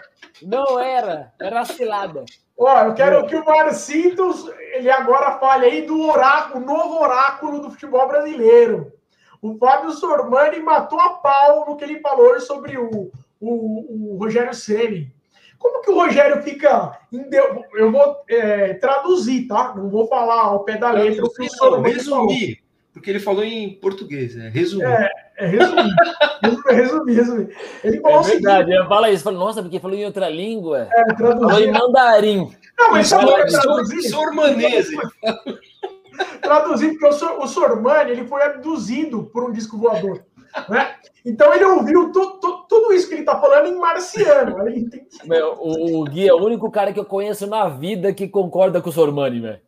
[0.43, 1.33] Não era.
[1.39, 2.25] Era cilada.
[2.63, 7.71] Ó, eu quero que o Marcintos, ele agora fale aí do oráculo, novo oráculo do
[7.71, 8.93] futebol brasileiro.
[9.41, 14.53] O Fábio Sormani matou a pau no que ele falou sobre o, o, o Rogério
[14.53, 15.11] Ceni.
[15.57, 16.99] Como que o Rogério fica.
[17.73, 19.73] Eu vou é, traduzir, tá?
[19.75, 21.25] Não vou falar ao pé da letra.
[21.25, 22.60] o que não, resumir,
[22.93, 24.85] porque ele falou em português, é resumir.
[24.85, 25.95] É, é resumir.
[26.69, 29.23] resumir, resumir, Ele falou é verdade, seguinte, fala isso.
[29.23, 30.89] Fala, Nossa, porque falou em outra língua.
[30.91, 31.49] É, traduzir.
[31.49, 32.51] Falou em mandarim.
[32.77, 34.09] Não, mas sabe é traduzir?
[34.09, 34.97] Sormanese.
[36.41, 40.23] Traduzir, porque o, Sormani ele foi abduzido por um disco voador.
[40.69, 40.95] Né?
[41.25, 44.57] Então ele ouviu tu, tu, tudo isso que ele está falando em marciano.
[45.23, 48.81] Meu, o, o Gui é o único cara que eu conheço na vida que concorda
[48.81, 49.61] com o Sormani, velho.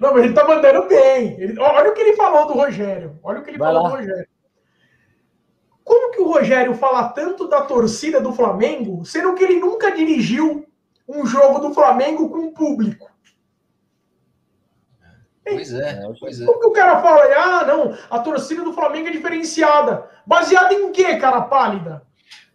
[0.00, 1.40] Não, mas ele tá mandando bem.
[1.40, 3.18] Ele, olha o que ele falou do Rogério.
[3.22, 3.88] Olha o que ele Vai falou lá.
[3.90, 4.28] do Rogério.
[5.84, 10.64] Como que o Rogério fala tanto da torcida do Flamengo, sendo que ele nunca dirigiu
[11.08, 13.10] um jogo do Flamengo com público?
[15.44, 16.46] Pois é, pois é.
[16.46, 20.08] Como que o cara fala, ah, não, a torcida do Flamengo é diferenciada.
[20.24, 22.06] Baseada em quê, cara pálida?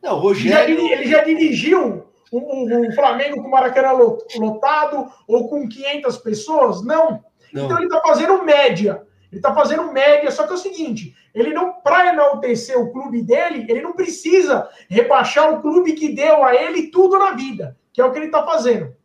[0.01, 0.77] Não, o Rogério...
[0.77, 3.93] Ele já, ele já dirigiu o, o, o, Flamengo com o Maracanã
[4.37, 6.83] lotado ou com 500 pessoas?
[6.83, 7.23] Não.
[7.53, 7.65] não.
[7.65, 9.03] Então ele está fazendo média.
[9.31, 13.21] Ele está fazendo média, só que é o seguinte: ele não, para enaltecer o clube
[13.21, 17.99] dele, ele não precisa rebaixar o clube que deu a ele tudo na vida, que
[17.99, 18.95] é o que ele está fazendo.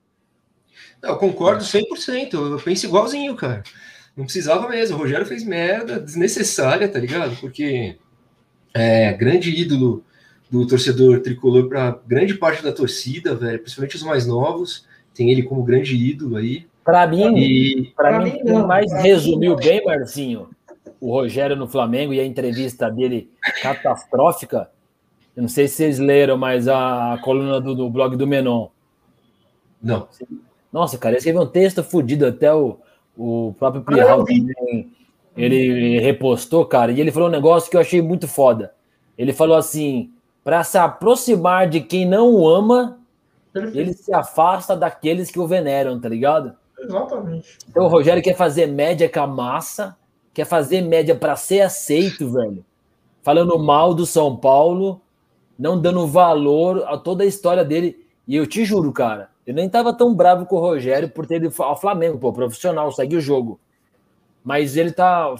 [1.03, 2.35] Eu concordo 100%.
[2.35, 3.63] Eu penso igualzinho, cara.
[4.17, 4.97] Não precisava mesmo.
[4.97, 7.37] O Rogério fez merda desnecessária, tá ligado?
[7.41, 7.99] Porque
[8.73, 10.05] é grande ídolo
[10.53, 14.87] do torcedor tricolor para grande parte da torcida, velho, principalmente os mais novos.
[15.15, 16.67] Tem ele como grande ídolo aí.
[16.85, 17.93] Para mim, e...
[17.97, 20.51] para mim, quem mais resumiu bem, Marcinho,
[21.01, 23.31] o Rogério no Flamengo e a entrevista dele
[23.63, 24.71] catastrófica.
[25.35, 28.69] Eu não sei se vocês leram, mas a, coluna do, do blog do Menon.
[29.83, 30.07] Não.
[30.71, 32.79] Nossa, cara, esse um texto fodido, até o,
[33.17, 34.25] o próprio Plihal
[35.35, 38.75] ele repostou, cara, e ele falou um negócio que eu achei muito foda.
[39.17, 40.11] Ele falou assim:
[40.45, 42.99] para se aproximar de quem não o ama,
[43.55, 46.55] ele se afasta daqueles que o veneram, tá ligado?
[46.79, 47.59] Exatamente.
[47.69, 49.97] Então o Rogério quer fazer média com a massa,
[50.35, 52.65] quer fazer média para ser aceito, velho.
[53.23, 55.01] Falando mal do São Paulo,
[55.59, 58.05] não dando valor a toda a história dele.
[58.27, 61.37] E eu te juro, cara, eu nem tava tão bravo com o Rogério por ter
[61.37, 63.61] ido ao Flamengo, pô, profissional, segue o jogo.
[64.43, 65.35] Mas ele tá.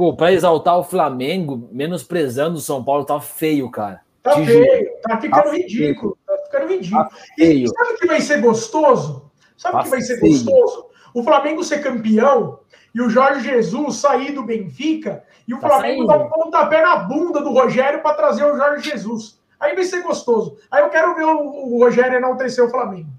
[0.00, 4.00] Pô, pra exaltar o Flamengo, menosprezando o São Paulo, tá feio, cara.
[4.22, 5.00] Tá Te feio, juro.
[5.02, 6.16] tá ficando tá ridículo.
[6.16, 6.38] Feio.
[6.38, 7.04] Tá ficando ridículo.
[7.04, 9.30] Tá e sabe o que vai ser gostoso?
[9.58, 10.32] Sabe o tá que vai ser feio.
[10.32, 10.86] gostoso?
[11.12, 12.60] O Flamengo ser campeão
[12.94, 16.06] e o Jorge Jesus sair do Benfica e o tá Flamengo saindo.
[16.06, 19.38] dar um pontapé na bunda do Rogério para trazer o Jorge Jesus.
[19.60, 20.56] Aí vai ser gostoso.
[20.70, 23.10] Aí eu quero ver o, o Rogério enaltecer o Flamengo.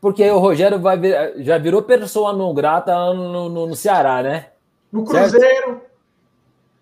[0.00, 0.98] Porque o Rogério vai
[1.42, 4.46] já virou pessoa não grata no, no, no Ceará, né?
[4.90, 5.38] No Cruzeiro.
[5.38, 5.91] Certo?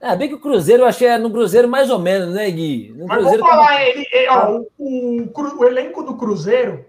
[0.00, 2.94] É, bem que o Cruzeiro eu achei no Cruzeiro mais ou menos, né, Gui?
[2.96, 6.86] No Mas Cruzeiro vamos falar, ele, ele, ó, o, o, o, elenco do Cruzeiro,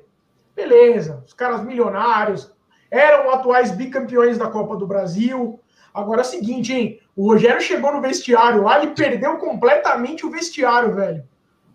[0.55, 2.49] beleza, os caras milionários,
[2.89, 5.59] eram atuais bicampeões da Copa do Brasil.
[5.93, 6.99] Agora é o seguinte, hein?
[7.15, 11.23] O Rogério chegou no vestiário lá, ele perdeu completamente o vestiário, velho.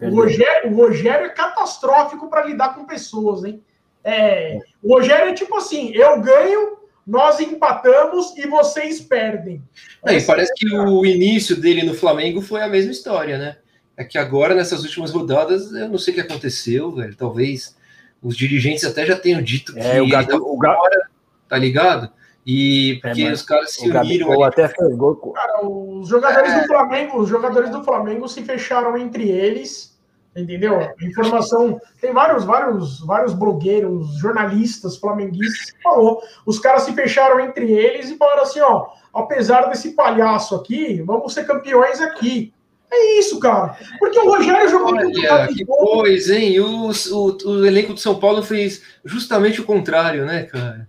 [0.01, 3.63] O Rogério, o Rogério é catastrófico para lidar com pessoas, hein?
[4.05, 9.63] É, o Rogério é tipo assim: eu ganho, nós empatamos e vocês perdem.
[10.05, 13.57] É, parece que o início dele no Flamengo foi a mesma história, né?
[13.97, 17.15] É que agora, nessas últimas rodadas, eu não sei o que aconteceu, velho.
[17.15, 17.77] Talvez
[18.23, 21.09] os dirigentes até já tenham dito que é, o Gabi, tá o fora,
[21.49, 22.11] tá ligado?
[22.45, 24.29] E porque é, os caras se uniram.
[24.29, 25.17] Gabi, até fez gol.
[25.33, 26.61] Cara, os jogadores é.
[26.61, 29.96] do Flamengo, os jogadores do Flamengo se fecharam entre eles,
[30.37, 30.93] entendeu?
[31.01, 31.81] Informação.
[32.01, 36.23] Tem vários, vários, vários blogueiros, jornalistas flamenguistas que falou.
[36.45, 41.33] Os caras se fecharam entre eles e falaram assim: ó, apesar desse palhaço aqui, vamos
[41.33, 42.53] ser campeões aqui.
[42.91, 43.77] É isso, cara.
[43.99, 46.61] Porque o Rogério jogou Olha, muito que coisa, hein?
[46.61, 50.89] O, o, o elenco do São Paulo fez justamente o contrário, né, cara?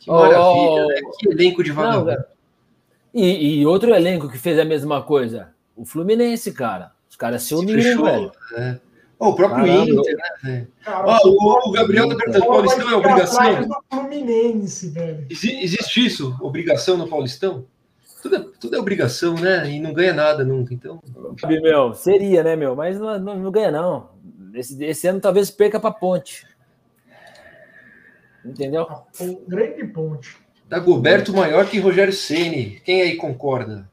[0.00, 1.00] Que maravilha, oh, né?
[1.18, 2.24] Que elenco de vagabundo.
[3.14, 6.92] E, e, outro elenco que fez a mesma coisa, o Fluminense, cara.
[7.08, 8.32] Os caras se uniram, se velho.
[8.56, 8.78] É.
[9.18, 9.90] Oh, o próprio Caramba.
[9.90, 10.66] Inter, né?
[10.84, 13.68] Cara, oh, o, o, Gabriel tá perguntando, Paulistão é obrigação?
[13.90, 15.26] Fluminense, velho.
[15.28, 16.36] Existe isso?
[16.40, 17.66] Obrigação no Paulistão?
[18.22, 19.70] Tudo é, tudo é obrigação, né?
[19.70, 21.00] E não ganha nada nunca, então.
[21.62, 22.76] Meu, seria, né, meu?
[22.76, 24.10] Mas não, não, não ganha, não.
[24.54, 26.46] Esse, esse ano talvez perca para ponte.
[28.44, 28.86] Entendeu?
[29.20, 30.36] Um grande ponte.
[30.68, 32.80] Dagoberto maior que Rogério Ceni.
[32.84, 33.88] Quem aí concorda?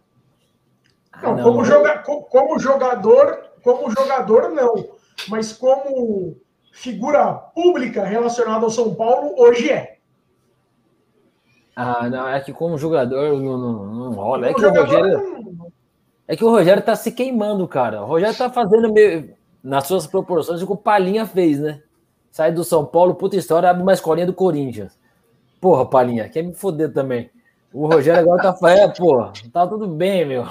[1.22, 4.86] Não, ah, não como, joga, como jogador, como jogador não,
[5.30, 6.38] mas como
[6.72, 9.98] figura pública relacionada ao São Paulo hoje é.
[11.76, 14.48] Ah, não, é que como jogador não, não, não rola.
[14.48, 15.72] É que o Rogério.
[16.28, 18.02] É que o Rogério tá se queimando, cara.
[18.02, 21.82] O Rogério tá fazendo meio, nas suas proporções o que o Palinha fez, né?
[22.36, 25.00] sai do São Paulo, puta história, abre uma escolinha do Corinthians.
[25.62, 27.30] Porra, Palinha, quer me foder também.
[27.72, 30.44] O Rogério agora tá falando, é, porra, tá tudo bem, meu.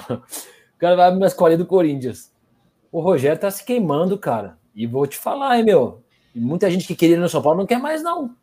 [0.75, 2.31] O cara vai abrir uma escolinha do Corinthians.
[2.91, 4.57] O Rogério tá se queimando, cara.
[4.75, 6.03] E vou te falar, hein, meu.
[6.35, 8.35] Muita gente que queria ir no São Paulo não quer mais, não.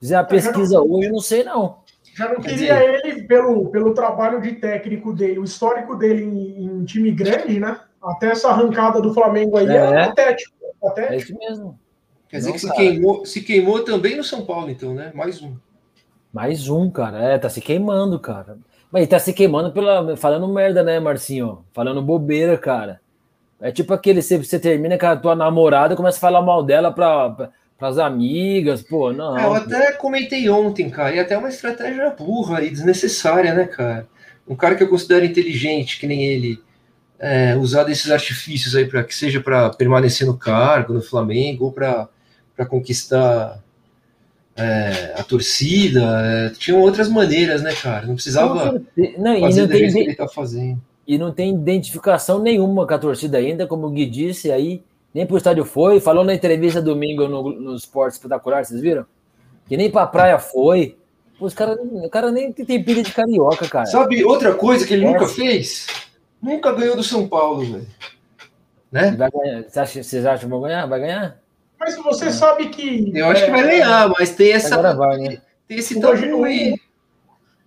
[0.00, 1.78] Fizer a pesquisa não, hoje, não sei, não.
[2.14, 6.64] Já não queria dizer, ele pelo, pelo trabalho de técnico dele, o histórico dele em,
[6.64, 7.80] em time grande, né?
[8.02, 10.54] Até essa arrancada do Flamengo aí é, é patético.
[10.96, 11.78] É isso mesmo.
[12.28, 15.12] Quer dizer não, que se queimou, se queimou também no São Paulo, então, né?
[15.14, 15.56] Mais um.
[16.32, 17.22] Mais um, cara.
[17.22, 18.58] É, tá se queimando, cara.
[18.94, 20.16] Mas tá se queimando pela.
[20.16, 21.64] Falando merda, né, Marcinho?
[21.72, 23.00] Falando bobeira, cara.
[23.60, 26.92] É tipo aquele, você, você termina com a tua namorada começa a falar mal dela
[26.92, 29.36] pra, pra, pras amigas, pô, não.
[29.36, 34.06] É, eu até comentei ontem, cara, e até uma estratégia burra e desnecessária, né, cara?
[34.46, 36.62] Um cara que eu considero inteligente, que nem ele,
[37.18, 41.72] é, usar desses artifícios aí para que seja para permanecer no cargo, no Flamengo, ou
[41.72, 42.08] para
[42.68, 43.60] conquistar
[44.56, 48.06] é, a torcida, é, tinham outras maneiras, né, cara?
[48.06, 48.54] Não precisava
[49.18, 50.80] não, fazer não da tem, que ele tá fazendo.
[51.06, 54.82] E não tem identificação nenhuma com a torcida ainda, como o Gui disse aí,
[55.12, 59.04] nem pro estádio foi, falou na entrevista domingo no, no Esporte Espetacular, vocês viram?
[59.68, 60.96] Que nem pra praia foi.
[61.38, 63.86] Pô, os cara, o cara nem tem pilha de carioca, cara.
[63.86, 65.86] Sabe outra coisa que ele nunca fez?
[66.40, 67.86] Nunca ganhou do São Paulo, velho.
[68.92, 69.16] Né?
[69.68, 70.86] Vocês acham que vão ganhar?
[70.86, 71.43] Vai ganhar?
[71.84, 72.30] Mas você é.
[72.30, 73.12] sabe que.
[73.14, 74.74] Eu acho é, que vai ganhar, mas tem essa.
[74.74, 75.42] Agora vai, né?
[75.68, 76.74] Tem esse tabu aí.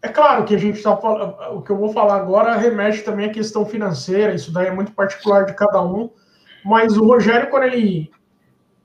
[0.01, 1.35] É claro que a gente está falando.
[1.55, 4.91] O que eu vou falar agora remete também à questão financeira, isso daí é muito
[4.91, 6.09] particular de cada um.
[6.65, 8.11] Mas o Rogério, quando ele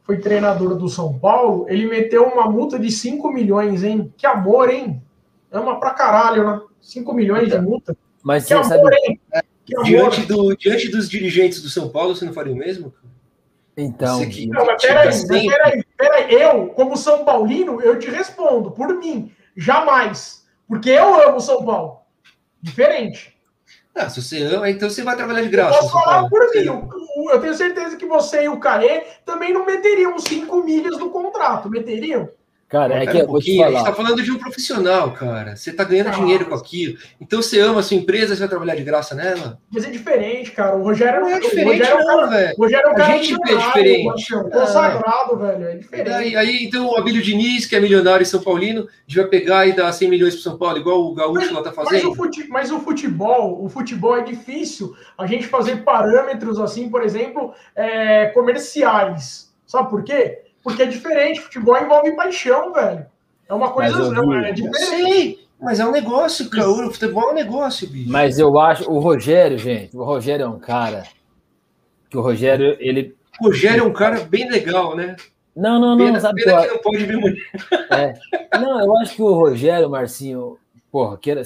[0.04, 4.12] foi treinador do São Paulo, ele meteu uma multa de 5 milhões, hein?
[4.16, 5.02] Que amor, hein?
[5.50, 6.60] Ama pra caralho, né?
[6.80, 7.96] 5 milhões de multa.
[8.22, 8.96] Mas que amor, sabe...
[9.06, 9.20] hein?
[9.84, 12.92] Diante, do, diante dos dirigentes do São Paulo, você não faria o mesmo?
[13.76, 14.20] Então.
[14.20, 19.32] Não, mas peraí, mas peraí, peraí, eu, como São Paulino, eu te respondo, por mim,
[19.56, 20.46] jamais.
[20.68, 22.00] Porque eu amo São Paulo.
[22.60, 23.36] Diferente.
[23.94, 25.76] Ah, se você ama, então você vai trabalhar de graça.
[25.76, 26.88] Eu posso falar por mim.
[27.30, 31.68] Eu tenho certeza que você e o Caê também não meteriam 5 milhas no contrato,
[31.68, 32.30] meteriam?
[32.72, 35.54] Cara, é que um a gente está falando de um profissional, cara.
[35.54, 36.96] Você está ganhando dinheiro com aquilo.
[37.20, 39.58] Então você ama a sua empresa, você vai trabalhar de graça nela?
[39.70, 40.74] Mas é diferente, cara.
[40.76, 42.54] O Rogério não é diferente, é não, velho.
[42.56, 44.34] O Rogério é um cara a gente é diferente.
[44.34, 45.64] É consagrado, velho.
[45.66, 46.10] É diferente.
[46.10, 49.74] Aí, aí, então o Abílio Diniz, que é milionário em São Paulino, vai pegar e
[49.74, 51.92] dar 100 milhões para São Paulo, igual o Gaúcho mas, lá tá fazendo.
[51.92, 56.88] Mas o, fute, mas o, futebol, o futebol é difícil a gente fazer parâmetros assim,
[56.88, 59.52] por exemplo, é, comerciais.
[59.66, 60.51] Sabe por quê?
[60.62, 61.40] Porque é diferente.
[61.40, 63.06] Futebol envolve paixão, velho.
[63.48, 65.48] É uma coisa mas, é diferente.
[65.60, 66.68] mas é um negócio, cara.
[66.68, 68.10] O futebol é um negócio, bicho.
[68.10, 71.04] Mas eu acho, o Rogério, gente, o Rogério é um cara
[72.08, 73.16] que o Rogério, ele.
[73.40, 75.16] O Rogério é um cara bem legal, né?
[75.54, 77.50] Não, não, não, pena, sabe pena que, que não pode ver mulher.
[77.90, 78.58] É.
[78.58, 80.58] Não, eu acho que o Rogério, Marcinho,
[80.90, 81.42] porra, que era,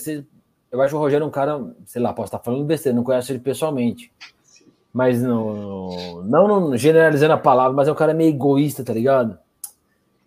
[0.70, 3.02] eu acho que o Rogério é um cara, sei lá, posso estar falando besteira, não
[3.02, 4.12] conheço ele pessoalmente.
[4.96, 9.38] Mas não, não, não generalizando a palavra, mas é um cara meio egoísta, tá ligado?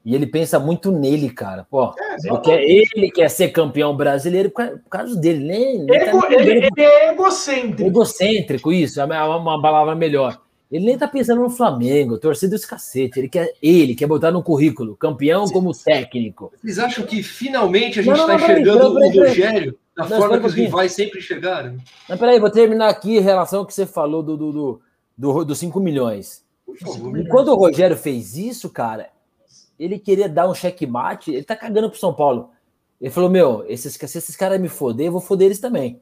[0.05, 1.65] E ele pensa muito nele, cara.
[1.72, 5.76] Pô, é, porque ele quer ser campeão brasileiro por causa dele, nem.
[5.89, 7.89] Ele, tá ele, ele, é egocêntrico.
[7.89, 10.39] Egocêntrico, isso, é uma, uma palavra melhor.
[10.72, 13.17] Ele nem tá pensando no Flamengo, torcida desse cacete.
[13.17, 15.53] Ele quer, ele quer botar no currículo, campeão Sim.
[15.53, 16.53] como técnico.
[16.61, 20.54] Vocês acham que finalmente a gente está enxergando o Rogério da não, forma que os
[20.54, 21.78] rivais sempre chegaram?
[22.08, 24.82] Não, peraí, vou terminar aqui em relação ao que você falou do, do, do,
[25.18, 26.43] do, do 5 milhões.
[26.68, 29.10] E quando o Rogério fez isso, cara,
[29.80, 32.52] ele queria dar um checkmate, ele tá cagando pro São Paulo.
[33.02, 36.02] Ele falou: Meu, esses, se esses caras me foder, eu vou foder eles também.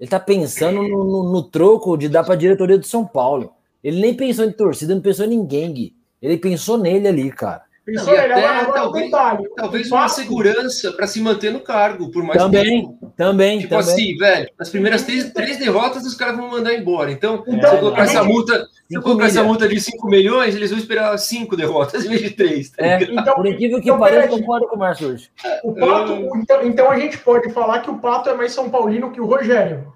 [0.00, 3.52] Ele tá pensando no, no, no troco de dar pra diretoria do São Paulo.
[3.84, 5.96] Ele nem pensou em torcida, não pensou em ninguém, Gui.
[6.20, 7.62] Ele pensou nele ali, cara.
[7.84, 12.22] Pensou nele, até, agora, talvez, detalhe, talvez uma segurança para se manter no cargo por
[12.22, 13.12] mais também, tempo.
[13.16, 13.92] Também, tipo também.
[13.92, 17.10] assim, velho, nas primeiras três, três derrotas os caras vão mandar embora.
[17.10, 20.54] Então, então se eu colocar essa multa, se eu colocar essa multa de 5 milhões,
[20.54, 22.70] eles vão esperar cinco derrotas em vez de três.
[22.70, 25.28] Tá é, então, por incrível que então, pareça, concordo com o Márcio hoje.
[25.64, 29.10] O Pato, então, então a gente pode falar que o Pato é mais São Paulino
[29.10, 29.92] que o Rogério.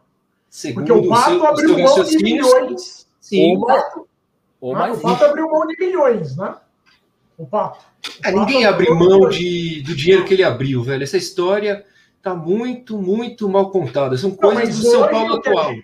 [0.51, 3.07] Segundo Porque o Pato seu, abriu mão de milhões.
[3.21, 4.09] Sim, o Pato,
[4.61, 6.53] ou mais o Pato abriu mão de milhões, né?
[7.39, 7.85] O Pato.
[8.25, 11.03] O é, ninguém abriu mão de, do dinheiro que ele abriu, velho.
[11.03, 11.85] Essa história
[12.23, 14.17] tá muito, muito mal contada.
[14.17, 15.75] São coisas do São Paulo atual.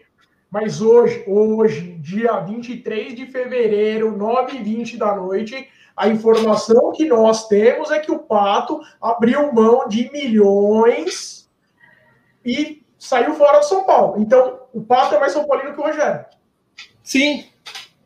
[0.51, 7.91] Mas hoje, hoje, dia 23 de fevereiro, 9h20 da noite, a informação que nós temos
[7.91, 11.49] é que o Pato abriu mão de milhões
[12.45, 14.21] e saiu fora do São Paulo.
[14.21, 16.25] Então, o Pato é mais São Paulino que o Rogério.
[17.03, 17.47] Sim,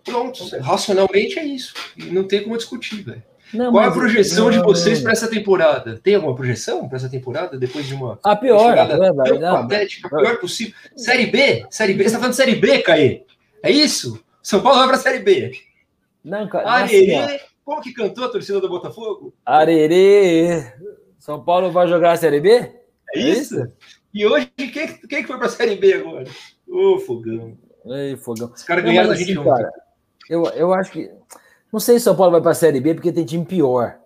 [0.04, 0.44] pronto.
[0.60, 1.74] Racionalmente é isso.
[1.96, 3.22] Não tem como discutir, velho.
[3.56, 5.98] Não, Qual a projeção de vocês para essa temporada?
[6.02, 10.08] Tem alguma projeção para essa temporada depois de uma a pior, a pior, não, patética,
[10.08, 10.74] a pior possível?
[10.94, 12.02] Série B, Série B.
[12.02, 13.24] Você está falando de Série B, Caê?
[13.62, 14.22] É isso?
[14.42, 15.52] São Paulo vai para a Série B.
[16.22, 16.68] Não, cara.
[16.68, 19.34] Arerê, assim, como que cantou a torcida do Botafogo?
[19.44, 20.72] Arerê.
[21.18, 22.50] São Paulo vai jogar a Série B?
[22.50, 22.72] É,
[23.14, 23.66] é isso?
[24.12, 26.24] E hoje, quem, quem que foi para a Série B agora?
[26.68, 27.56] Ô, Fogão.
[27.86, 28.52] Ei, Fogão.
[28.54, 29.72] Os caras ganharam a gente assim, cara,
[30.28, 31.10] eu, eu acho que.
[31.72, 33.96] Não sei se São Paulo vai para a Série B porque tem time pior.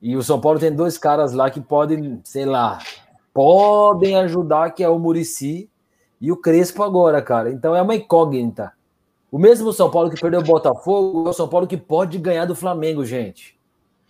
[0.00, 2.78] E o São Paulo tem dois caras lá que podem, sei lá,
[3.32, 5.70] podem ajudar, que é o Murici
[6.20, 7.50] e o Crespo agora, cara.
[7.52, 8.72] Então é uma incógnita.
[9.30, 12.44] O mesmo São Paulo que perdeu o Botafogo é o São Paulo que pode ganhar
[12.44, 13.58] do Flamengo, gente.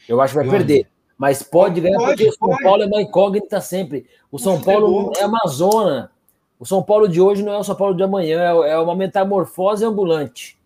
[0.09, 0.87] Eu acho que vai perder.
[1.17, 2.57] Mas pode ganhar pode, porque o São.
[2.63, 4.07] Paulo é uma incógnita sempre.
[4.31, 6.11] O São Paulo é uma zona.
[6.59, 9.85] O São Paulo de hoje não é o São Paulo de amanhã, é uma metamorfose
[9.85, 10.59] ambulante.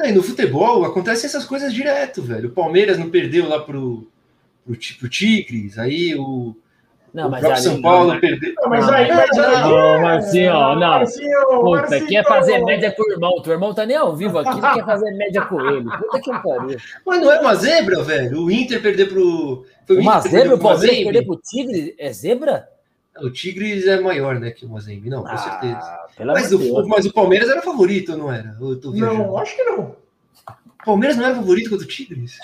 [0.00, 2.48] E no futebol acontecem essas coisas direto, velho.
[2.48, 4.08] O Palmeiras não perdeu lá pro,
[4.64, 6.54] pro, pro Tigres, aí o,
[7.12, 8.54] não, o mas próprio São Paulo não, perdeu.
[8.56, 10.76] Não, mas aí, mas aí, não, Marcinho, não.
[10.78, 12.06] Marcinho, Puta, Marcinho.
[12.06, 13.30] quer fazer média com o irmão.
[13.30, 15.84] O teu irmão tá nem ao vivo aqui, não quer fazer média com ele.
[15.90, 16.78] Puta que pariu.
[17.04, 18.42] Mas não é uma zebra, velho?
[18.44, 19.64] O Inter perder pro.
[19.86, 20.54] Foi o uma Inter zebra?
[20.54, 21.94] O Palmeiras perder pro Tigre?
[21.98, 22.68] É zebra?
[23.20, 25.98] O Tigres é maior, né, que o Mazembe, não, com ah, certeza.
[26.24, 28.56] Mas o, mas o, Palmeiras era favorito, não era?
[28.58, 29.96] não, acho que não.
[30.80, 32.38] O Palmeiras não era favorito contra o Tigres?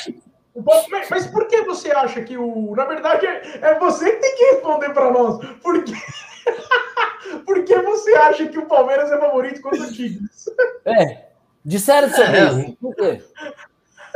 [0.91, 2.75] Mas, mas por que você acha que o.
[2.77, 5.45] Na verdade, é, é você que tem que responder para nós.
[5.63, 5.93] Por que...
[7.45, 10.49] por que você acha que o Palmeiras é favorito contra o Tigres?
[10.85, 11.25] É,
[11.65, 12.77] disseram sobre é, isso.
[12.81, 13.21] Por quê?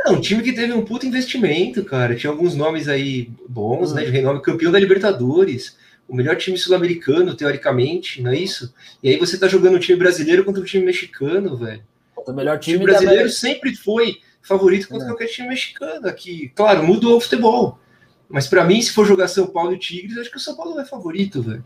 [0.05, 2.15] É um time que teve um puto investimento, cara.
[2.15, 4.05] Tinha alguns nomes aí bons, né?
[4.05, 5.77] De renome, campeão da Libertadores
[6.09, 8.73] o melhor time sul-americano, teoricamente, não é isso?
[9.01, 11.83] E aí você tá jogando um time brasileiro contra um time mexicano, velho.
[12.17, 15.09] O melhor time, o time brasileiro sempre foi favorito contra é.
[15.09, 16.51] qualquer time mexicano aqui.
[16.55, 17.79] Claro, mudou o futebol.
[18.27, 20.79] Mas para mim, se for jogar São Paulo e Tigres, acho que o São Paulo
[20.79, 21.65] é favorito, velho.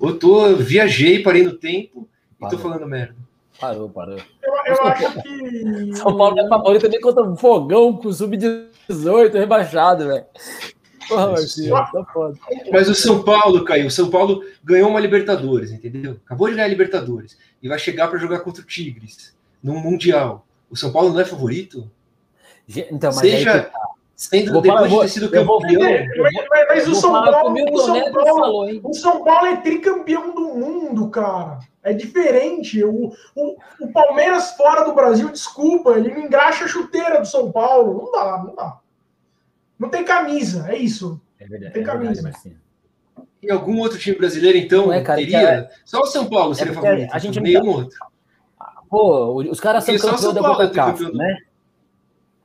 [0.00, 2.08] Eu tô, viajei, parei no tempo
[2.40, 2.54] parou.
[2.54, 3.16] e tô falando merda.
[3.60, 4.18] Parou, parou.
[4.42, 5.96] Eu, eu acho que.
[5.96, 10.24] São Paulo é favorito também contra um fogão com sub-18 rebaixado, velho.
[11.08, 11.32] Tá
[12.70, 13.86] Mas o São Paulo caiu.
[13.86, 16.18] O São Paulo ganhou uma Libertadores, entendeu?
[16.24, 20.46] Acabou de ganhar a Libertadores e vai chegar para jogar contra o Tigres no Mundial.
[20.70, 21.90] O São Paulo não é favorito?
[22.68, 23.82] Então, mas Seja aí,
[24.14, 25.58] sendo depois falar, de ter sido campeão.
[26.18, 30.54] mas, mas o, São Paulo, o, São Paulo, falou, o São Paulo é tricampeão do
[30.54, 31.58] mundo, cara.
[31.82, 32.82] É diferente.
[32.84, 37.50] O, o, o Palmeiras fora do Brasil, desculpa, ele não engraxa a chuteira do São
[37.50, 38.04] Paulo.
[38.04, 38.78] Não dá, não dá.
[39.78, 41.20] Não tem camisa, é isso.
[41.38, 41.64] É verdade.
[41.64, 42.22] Não tem camisa.
[42.22, 42.56] Verdade,
[43.42, 45.40] e algum outro time brasileiro, então, é, cara, teria?
[45.40, 45.70] É...
[45.84, 47.12] Só o São Paulo seria é favorito.
[47.12, 47.70] A gente nenhum tá...
[47.70, 47.98] outro.
[48.88, 51.38] Pô, os caras são campeões da CONCACAF, né?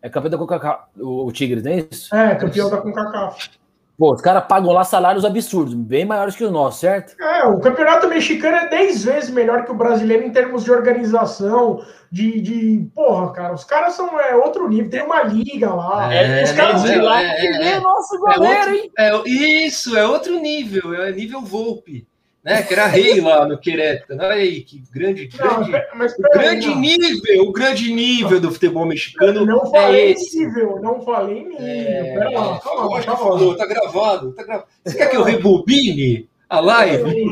[0.01, 2.15] É campeão da CONCACAF, o, o Tigres, não é isso?
[2.15, 3.49] É, campeão da CONCACAF.
[3.97, 7.19] Pô, os caras pagam lá salários absurdos, bem maiores que os nossos, certo?
[7.19, 11.83] É, o campeonato mexicano é 10 vezes melhor que o brasileiro em termos de organização,
[12.11, 12.39] de.
[12.39, 16.13] de porra, cara, os caras são é, outro nível, tem uma liga lá.
[16.13, 18.91] É, os caras é, lá é, é, é, nosso goleiro, é outro, hein?
[18.99, 19.29] É,
[19.65, 22.07] isso, é outro nível, é nível Volpe
[22.47, 22.63] né?
[22.63, 24.17] Que era rei lá no Querétaro.
[24.21, 28.85] Olha aí, que grande, grande, não, mas, o grande nível, o grande nível do futebol
[28.85, 29.45] mexicano.
[29.45, 30.45] não é falei é esse.
[30.45, 31.57] nível, não falei nível.
[31.59, 33.19] É, Pera lá, calma, calma.
[33.19, 34.67] falou, tá gravado, tá gravado.
[34.85, 37.25] Você quer que eu rebobine a live?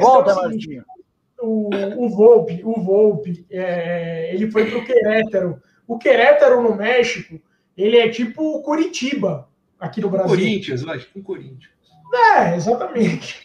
[0.00, 0.84] Volta, Martinho.
[1.40, 5.60] O, o Volpe, o Volpe, é, ele foi pro Querétaro.
[5.88, 7.40] O Querétaro no México,
[7.76, 9.48] ele é tipo o Curitiba
[9.82, 10.28] aqui no Brasil.
[10.28, 11.70] Corinthians, eu acho, com Corinthians.
[12.14, 13.44] É, exatamente.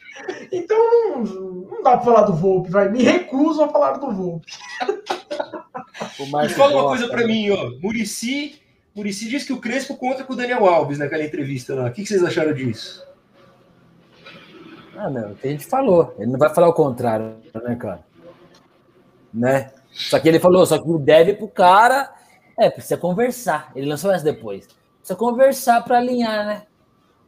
[0.51, 2.89] Então não, não dá para falar do Volpe, vai.
[2.89, 4.51] Me recuso a falar do Volpe.
[6.31, 7.71] Mas fala uma coisa para mim, ó.
[7.81, 8.61] Murici,
[8.95, 11.88] Murici disse que o Crespo conta com o Daniel Alves naquela entrevista lá.
[11.88, 13.05] O que, vocês acharam disso?
[14.95, 16.15] Ah, não, o que a gente falou.
[16.17, 18.03] Ele não vai falar o contrário, né, cara?
[19.33, 19.71] Né?
[19.91, 22.11] Só que ele falou, só que deve pro cara.
[22.57, 23.71] É, precisa conversar.
[23.75, 24.67] Ele lançou essa depois.
[25.07, 26.63] Precisa conversar para alinhar, né?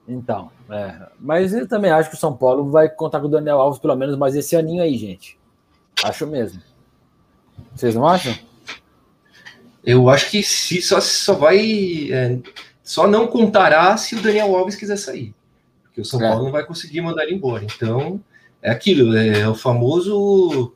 [0.06, 1.08] Então, é.
[1.18, 3.96] Mas eu também acho que o São Paulo vai contar com o Daniel Alves pelo
[3.96, 5.40] menos mais esse aninho aí, gente.
[6.04, 6.62] Acho mesmo.
[7.74, 8.36] Vocês não acham?
[9.82, 12.12] Eu acho que se, só, só vai.
[12.12, 12.38] É,
[12.84, 15.34] só não contará se o Daniel Alves quiser sair.
[15.84, 16.28] Porque o São é.
[16.28, 17.64] Paulo não vai conseguir mandar ele embora.
[17.64, 18.20] Então,
[18.62, 20.76] é aquilo, é, o famoso.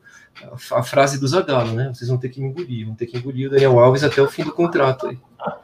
[0.72, 1.92] A frase do Zagallo, né?
[1.92, 4.42] Vocês vão ter que engolir, vão ter que engolir o Daniel Alves até o fim
[4.42, 5.18] do contrato aí.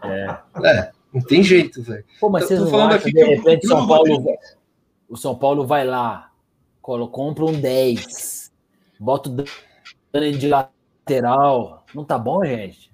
[0.04, 0.36] É.
[0.64, 0.99] é.
[1.12, 2.04] Não tem jeito, velho.
[2.20, 4.38] Pô, mas vocês não acham, aqui de repente, São Paulo,
[5.08, 6.30] o São Paulo vai lá,
[6.80, 8.52] compra um 10,
[8.98, 9.44] bota o
[10.12, 11.84] Dani de lateral.
[11.94, 12.92] Não tá bom, gente?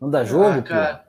[0.00, 1.04] Não dá jogo, ah, cara.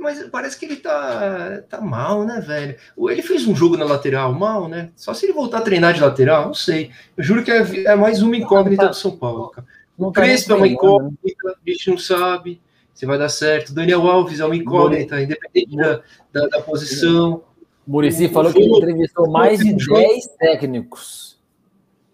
[0.00, 2.76] Mas parece que ele tá, tá mal, né, velho?
[2.96, 4.90] Ele fez um jogo na lateral mal, né?
[4.94, 6.90] Só se ele voltar a treinar de lateral, não sei.
[7.16, 9.66] Eu juro que é, é mais uma incógnita tá, do São Paulo, cara.
[9.96, 12.60] O tá Crespo é uma incógnita, a gente não sabe
[12.94, 13.74] se vai dar certo.
[13.74, 16.00] Daniel Alves é uma incógnita, independente da,
[16.32, 17.42] da, da posição.
[17.86, 21.38] O Murici falou que ele entrevistou mais de 10 técnicos.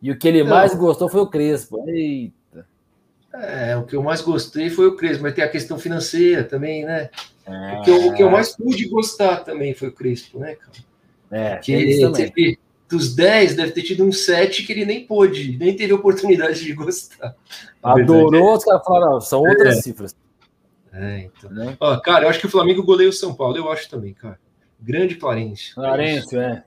[0.03, 1.85] E o que ele mais gostou foi o Crespo.
[1.87, 2.66] Eita.
[3.35, 6.85] É, o que eu mais gostei foi o Crespo, mas tem a questão financeira também,
[6.85, 7.11] né?
[7.47, 10.72] O, que eu, o que eu mais pude gostar também foi o Crespo, né, cara?
[11.31, 11.72] É, que
[12.12, 12.59] teve,
[12.89, 16.72] dos 10, deve ter tido um 7 que ele nem pôde, nem teve oportunidade de
[16.72, 17.37] gostar.
[17.83, 19.83] Adorou, os caras falaram, são outras é.
[19.83, 20.16] cifras.
[20.93, 21.51] É, então.
[21.51, 21.76] Né?
[21.78, 24.38] Ó, cara, eu acho que o Flamengo goleia o São Paulo, eu acho também, cara.
[24.80, 25.74] Grande Clarence.
[25.74, 26.64] Clarence, é.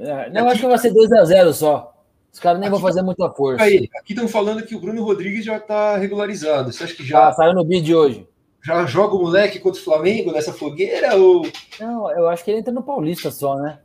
[0.00, 0.30] é.
[0.30, 1.92] Não, acho que vai ser 2x0 só.
[2.32, 3.62] Os caras nem aqui, vão fazer muita força.
[3.62, 6.72] Aí, aqui estão falando que o Bruno Rodrigues já está regularizado.
[6.72, 7.28] Você acha que já.
[7.28, 8.28] Ah, saiu no vídeo de hoje
[8.64, 11.14] já joga o moleque contra o Flamengo nessa fogueira?
[11.16, 11.46] Ou...
[11.78, 13.78] Não, eu acho que ele entra no Paulista só, né?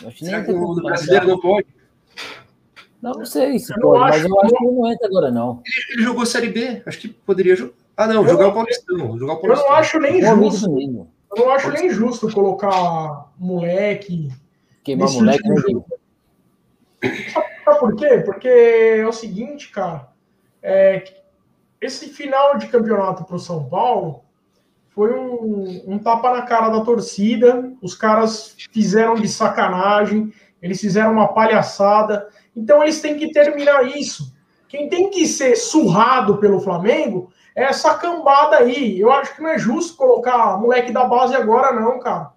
[0.00, 1.66] Eu acho que Será que o brasileiro não pode?
[3.02, 5.62] Não, não sei se pode, mas eu acho que ele não entra agora, não.
[5.66, 7.74] Ele, ele jogou Série B, acho que poderia jogar.
[7.96, 9.18] Ah, não, eu, jogar o Paulistão.
[9.18, 9.66] Jogar o Paulistão.
[9.66, 10.78] Eu não acho nem justo.
[11.34, 14.30] Eu não acho nem justo colocar moleque.
[14.84, 15.84] Queimar moleque não
[17.64, 18.22] Sabe por quê?
[18.24, 20.08] Porque é o seguinte, cara.
[20.62, 21.02] É,
[21.80, 24.22] esse final de campeonato para o São Paulo
[24.90, 27.72] foi um, um, tapa na cara da torcida.
[27.80, 32.28] Os caras fizeram de sacanagem, eles fizeram uma palhaçada.
[32.54, 34.32] Então eles têm que terminar isso.
[34.68, 38.98] Quem tem que ser surrado pelo Flamengo é essa cambada aí.
[38.98, 42.32] Eu acho que não é justo colocar moleque da base agora, não, cara.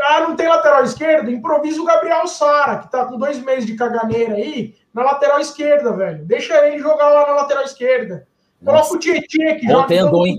[0.00, 1.30] Ah, não tem lateral esquerdo?
[1.30, 5.92] Improvisa o Gabriel Sara, que tá com dois meses de caganeira aí, na lateral esquerda,
[5.92, 6.24] velho.
[6.24, 8.26] Deixa ele jogar lá na lateral esquerda.
[8.64, 10.38] Coloca o Tietchan que Ontem andou, hein?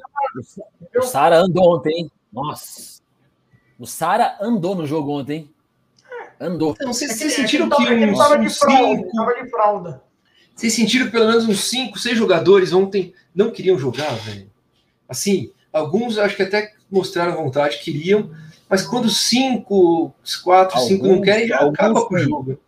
[0.95, 2.11] O Sara andou ontem, hein?
[2.31, 3.01] Nossa.
[3.77, 5.53] O Sara andou no jogo ontem, hein?
[6.39, 6.71] Andou.
[6.71, 10.03] Então, vocês, vocês sentiram que, que uns, tava de fralda, tava de fralda.
[10.55, 14.49] Vocês sentiram que pelo menos uns 5, 6 jogadores ontem não queriam jogar, velho?
[15.07, 18.31] Assim, alguns acho que até mostraram vontade, queriam,
[18.69, 20.13] mas quando 5,
[20.43, 22.59] 4, 5 não querem, já acaba com o jogo.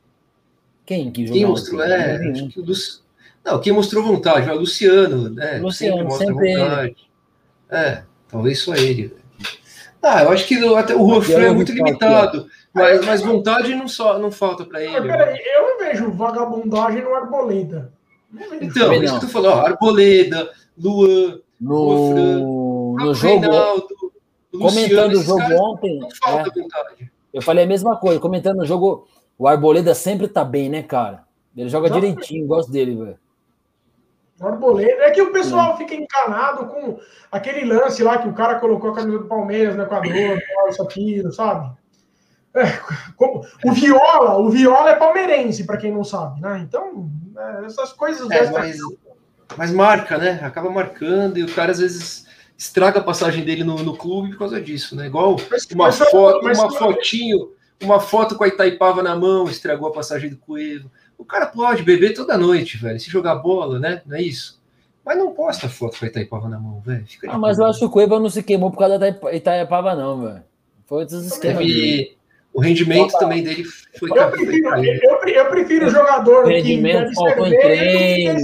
[0.86, 1.40] Quem que jogou?
[1.40, 1.84] Quem mostrou?
[1.84, 3.04] É, acho que o dos,
[3.46, 5.60] não, quem mostrou vontade, o Luciano, né?
[5.60, 6.96] Luciano, sempre mostra sempre vontade.
[7.70, 9.16] É, talvez só ele.
[10.02, 14.18] Ah, eu acho que até o Rofré é muito limitado, mas, mas vontade não, só,
[14.18, 15.08] não falta para ele.
[15.08, 17.94] Peraí, eu não vejo vagabundagem no Arboleda.
[18.62, 23.88] Então, isso que tu falou, Arboleda, Luan, no, Rofran, no jogo, Reinaldo,
[24.52, 29.08] comentando o jogo caras, ontem, é, eu falei a mesma coisa, comentando o jogo,
[29.38, 31.24] o Arboleda sempre tá bem, né, cara?
[31.56, 33.20] Ele joga não, direitinho, gosto dele, velho.
[34.42, 35.04] Arboleda.
[35.04, 35.78] É que o pessoal é.
[35.78, 37.00] fica encanado com
[37.32, 41.32] aquele lance lá que o cara colocou a camisa do Palmeiras no Equador, isso, aquilo,
[41.32, 41.72] sabe?
[42.54, 42.64] É,
[43.16, 46.60] como, o Viola, o Viola é palmeirense, para quem não sabe, né?
[46.66, 48.30] Então, é, essas coisas.
[48.30, 48.78] É, mas,
[49.58, 50.40] mas, marca, né?
[50.44, 52.26] Acaba marcando e o cara às vezes
[52.58, 55.08] estraga a passagem dele no, no clube por causa disso, né?
[55.08, 59.50] Igual mas, uma mas, foto, mas, uma fotinho, uma foto com a Itaipava na mão,
[59.50, 60.90] estragou a passagem do Coelho.
[61.18, 64.02] O cara pode beber toda noite, velho, se jogar bola, né?
[64.06, 64.62] Não é isso?
[65.06, 67.06] Mas não posta foto com a Itaipava na mão, velho.
[67.28, 70.22] Ah, mas eu acho que o Cueva não se queimou por causa da Itaipava, não,
[70.22, 70.44] velho.
[70.88, 71.58] Foi outros esquemas.
[71.60, 72.18] Teve...
[72.56, 73.20] O rendimento Opa.
[73.20, 73.66] também dele
[74.00, 74.10] foi.
[74.10, 78.40] Eu prefiro, eu, eu prefiro o jogador o rendimento que faltou em treino.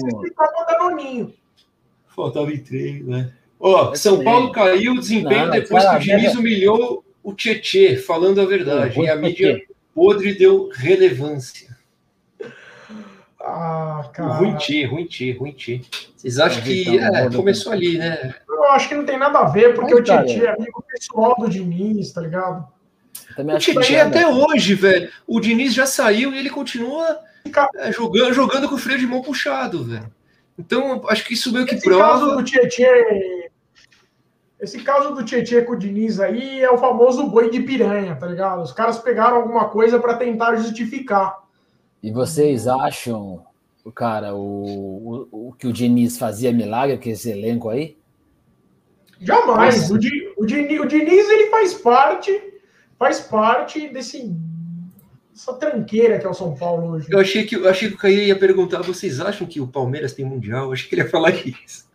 [2.14, 3.32] Faltava em treino, né?
[3.58, 7.96] Ó, São Paulo caiu o desempenho não, depois cara, que o Diniz humilhou o Tietê,
[7.96, 9.00] falando a verdade.
[9.00, 9.62] e a mídia
[9.96, 11.70] podre deu relevância.
[13.40, 14.34] Ah, cara.
[14.34, 15.86] Ruim ti, ruim ti, ruim ti.
[16.18, 18.36] Vocês acham que é, começou ali, né?
[18.50, 21.34] Eu acho que não tem nada a ver, porque Mas, o Titi é amigo pessoal
[21.40, 22.68] do Diniz, tá ligado?
[23.38, 25.10] O Titi até hoje, velho.
[25.28, 27.20] O Diniz já saiu e ele continua
[27.76, 30.12] é, jogando, jogando com o freio de mão puxado, velho.
[30.58, 32.04] Então, acho que isso meio que esse prova.
[32.04, 33.50] Caso do Tietê,
[34.60, 38.28] esse caso do Tietê com o Diniz aí é o famoso boi de piranha, tá
[38.28, 38.62] ligado?
[38.62, 41.40] Os caras pegaram alguma coisa para tentar justificar.
[42.04, 43.44] E vocês acham,
[43.96, 47.98] cara, o, o, o que o Diniz fazia milagre com esse elenco aí?
[49.20, 49.90] Jamais.
[49.92, 52.51] O, Di, o, Diniz, o Diniz ele faz parte,
[53.02, 54.32] faz parte desse
[55.36, 57.08] essa tranqueira que é o São Paulo hoje.
[57.10, 60.14] Eu achei que, eu achei que o Caio ia perguntar: vocês acham que o Palmeiras
[60.14, 60.66] tem mundial?
[60.66, 61.90] Eu achei que ele ia falar isso.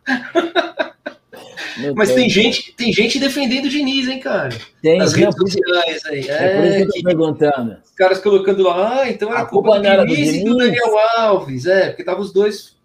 [1.77, 4.49] Meu Mas tem gente, tem gente defendendo o Diniz, hein, cara?
[4.81, 6.27] Tem, Nas redes sociais aí.
[6.27, 7.77] É, é por isso que eu tô perguntando.
[7.85, 10.43] Os caras colocando lá, ah, então era a culpa, culpa do Diniz, do Diniz e
[10.43, 11.65] do Daniel Alves.
[11.67, 12.75] É, porque tava os dois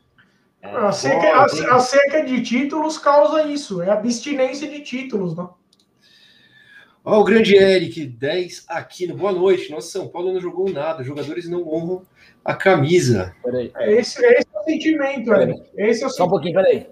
[0.61, 5.49] É, a, seca, a, a, seca de títulos causa isso, é abstinência de títulos, né?
[7.05, 9.71] Ó, o grande Eric, 10 aqui no Boa Noite.
[9.73, 12.03] Nossa, São Paulo não jogou nada, os jogadores não honram
[12.45, 13.35] a camisa.
[13.43, 13.73] Peraí.
[13.77, 15.63] É esse, é esse é o sentimento, Eric.
[15.77, 16.87] Esse é o Só um pouquinho, peraí.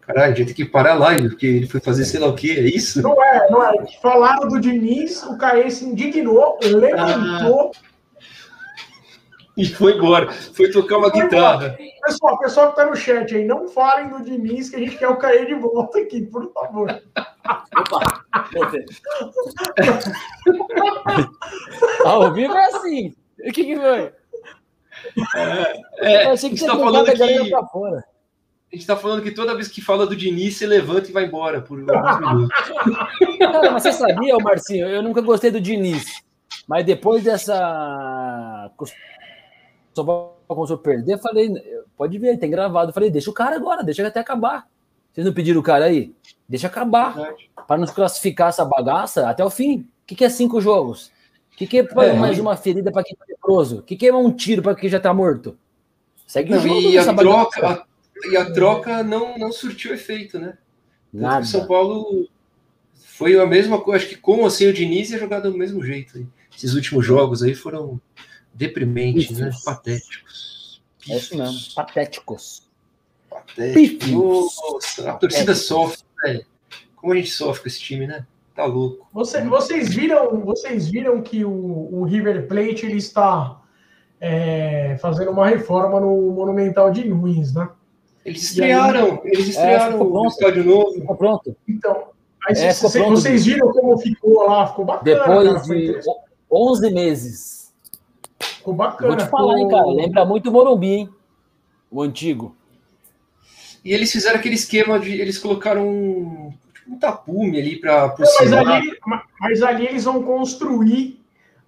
[0.00, 2.34] Caralho, a gente tem que parar a live, porque ele foi fazer sei lá o
[2.34, 3.00] que, é isso?
[3.02, 3.86] Não é, não é.
[4.02, 7.72] Falaram do Diniz, o Caê se indignou, levantou.
[7.76, 7.87] Ah
[9.58, 10.32] e foi embora.
[10.32, 11.76] Foi tocar uma guitarra.
[12.04, 15.08] Pessoal, pessoal que tá no chat aí, não falem do Diniz, que a gente quer
[15.08, 17.02] o cair de volta aqui, por favor.
[17.76, 18.24] Opa!
[22.04, 23.14] Ao vivo é assim.
[23.40, 24.12] O que, que foi?
[25.34, 27.22] É, é, Eu achei que você tá falando que...
[28.70, 31.24] A gente tá falando que toda vez que fala do Diniz, você levanta e vai
[31.24, 32.58] embora por alguns minutos.
[33.38, 36.22] Cara, mas você sabia, Marcinho, eu nunca gostei do Diniz.
[36.68, 38.70] Mas depois dessa
[40.04, 41.52] só começou a perder, eu falei,
[41.96, 42.90] pode ver, tem gravado.
[42.90, 44.66] Eu falei, deixa o cara agora, deixa até acabar.
[45.12, 46.14] Vocês não pediram o cara aí?
[46.48, 47.34] Deixa acabar.
[47.66, 49.80] Para nos classificar essa bagaça até o fim.
[49.80, 51.10] O que, que é cinco jogos?
[51.52, 53.78] O que, que é, é mais uma ferida para quem tá leproso?
[53.78, 55.58] O que, que é um tiro para quem já tá morto?
[56.26, 56.80] Segue o jogo.
[56.80, 57.86] E a, troca, a,
[58.30, 60.56] e a troca não, não surtiu efeito, né?
[61.12, 61.44] Nada.
[61.44, 62.28] São Paulo
[62.94, 64.04] foi a mesma coisa.
[64.04, 66.24] Acho que com ou sem o Diniz ia jogar do mesmo jeito.
[66.56, 68.00] Esses últimos jogos aí foram
[68.58, 69.52] Deprimente, né?
[69.64, 70.82] Patéticos.
[71.08, 72.68] É isso mesmo, patéticos.
[73.30, 74.10] Patéticos.
[74.10, 76.44] Nossa, a torcida sofre, velho.
[76.96, 78.26] Como a gente sofre com esse time, né?
[78.56, 79.06] Tá louco.
[79.12, 83.60] Você, vocês viram, vocês viram que o, o River Plate ele está
[84.20, 87.68] é, fazendo uma reforma no Monumental de Nunes, né?
[88.24, 90.94] Eles estrearam, aí, eles é, estrearam é, o estádio novo.
[90.94, 91.56] Ficou pronto.
[91.68, 92.08] Então,
[92.44, 95.04] aí é, vocês, vocês viram como ficou lá, ficou bacana.
[95.04, 96.00] Depois cara, de
[96.50, 97.57] 11 meses
[98.68, 99.08] Ficou bacana.
[99.08, 99.58] Vou te falar, ficou...
[99.58, 99.86] hein, cara.
[99.86, 101.10] Lembra muito o Morumbi, hein?
[101.90, 102.54] O antigo.
[103.84, 105.12] E eles fizeram aquele esquema de.
[105.18, 108.14] Eles colocaram um, tipo, um tapume ali para.
[108.18, 108.98] Mas ali,
[109.40, 111.18] mas ali eles vão construir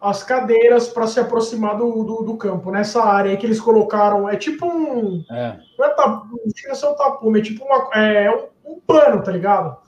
[0.01, 2.71] as cadeiras para se aproximar do, do, do, campo.
[2.71, 4.29] Nessa área aí que eles colocaram.
[4.29, 5.25] É tipo um.
[5.31, 5.59] É.
[5.79, 9.23] Não é tapume, não chega a um tapume, é tipo uma, é, um, um pano,
[9.23, 9.79] tá ligado?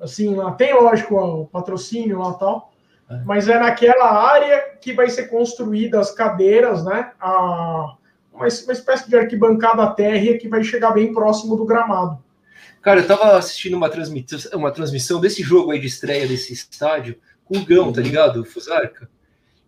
[0.00, 2.72] Assim, lá tem, lógico, o patrocínio lá e tal.
[3.08, 3.22] É.
[3.24, 7.12] Mas é naquela área que vai ser construída as cadeiras, né?
[7.20, 7.96] A,
[8.32, 12.22] uma, espécie de arquibancada térrea que vai chegar bem próximo do gramado.
[12.82, 17.16] Cara, eu tava assistindo uma transmissão, uma transmissão desse jogo aí de estreia desse estádio
[17.44, 18.06] com o Gão, tá uhum.
[18.06, 18.40] ligado?
[18.42, 19.08] O Fusarca.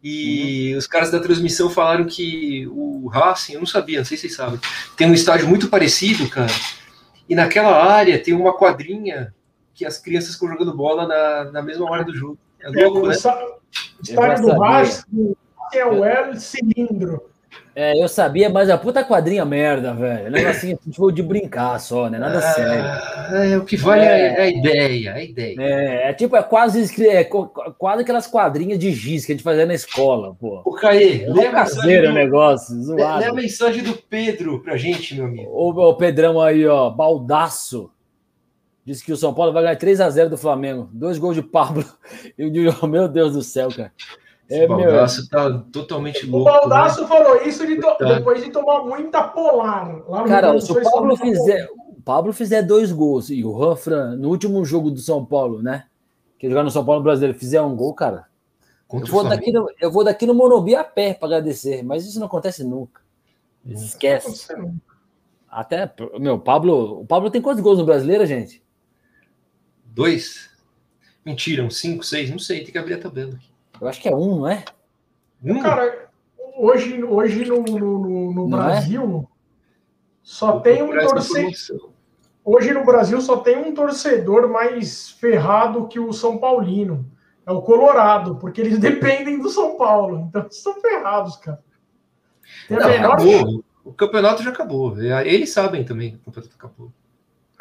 [0.03, 0.79] E uhum.
[0.79, 4.37] os caras da transmissão falaram que o Racing, eu não sabia, não sei se vocês
[4.37, 4.61] sabem,
[4.97, 6.53] tem um estádio muito parecido, cara.
[7.29, 9.35] E naquela área tem uma quadrinha
[9.75, 12.39] que as crianças ficam jogando bola na, na mesma hora do jogo.
[12.61, 13.15] É louco, é, né?
[14.03, 15.37] História do Vasco
[15.73, 17.23] é o L cilindro.
[17.81, 20.33] É, eu sabia, mas a puta quadrinha merda, velho.
[20.33, 22.19] Negocinho assim, tipo de brincar só, né?
[22.19, 23.53] Nada ah, sério.
[23.53, 25.57] É, o que vale é, é, a ideia, a ideia.
[25.61, 29.65] É, é tipo, é quase, é, quase aquelas quadrinhas de giz que a gente fazia
[29.65, 30.61] na escola, pô.
[30.65, 33.21] O Caê, é lê caseiro o negócio, zoado.
[33.21, 35.49] Lê a mensagem do Pedro pra gente, meu amigo.
[35.49, 37.93] O, o Pedrão aí, ó, baldaço.
[38.89, 40.89] Disse que o São Paulo vai ganhar 3 a 0 do Flamengo.
[40.91, 41.85] Dois gols de Pablo.
[42.39, 43.93] E o meu Deus do céu, cara.
[44.49, 45.29] É, o Baldaço meu...
[45.29, 46.49] tá totalmente louco.
[46.49, 47.07] O Baldaço né?
[47.07, 47.97] falou isso de to...
[47.99, 49.95] depois de tomar muita polar.
[50.09, 51.69] Lá no cara, se o Pablo fizer,
[51.99, 55.85] o Pablo fizer dois gols e o Ranfran, no último jogo do São Paulo, né?
[56.39, 58.25] Que jogar no São Paulo brasileiro, fizer um gol, cara.
[58.91, 62.19] Eu vou, daqui no, eu vou daqui no Monobi a pé para agradecer, mas isso
[62.19, 63.03] não acontece nunca.
[63.67, 64.49] Esquece.
[65.51, 68.67] Até, meu, Pablo, o Pablo tem quantos gols no brasileiro, gente?
[69.99, 70.49] Dois?
[71.27, 73.51] Mentira, um cinco, seis, não sei, tem que abrir a tabela aqui.
[73.81, 74.65] Eu acho que é um, não é?
[75.43, 75.61] Um?
[75.61, 76.09] Cara,
[76.57, 78.63] hoje, hoje no, no, no é?
[78.63, 79.37] Brasil é?
[80.23, 81.91] só Vou tem um torcedor.
[82.45, 87.05] Hoje no Brasil só tem um torcedor mais ferrado que o São Paulino.
[87.45, 90.27] É o Colorado, porque eles dependem do São Paulo.
[90.29, 91.61] Então eles estão ferrados, cara.
[92.71, 93.15] Não, menor...
[93.15, 93.65] acabou.
[93.85, 94.97] O campeonato já acabou.
[95.01, 96.93] Eles sabem também que o campeonato acabou.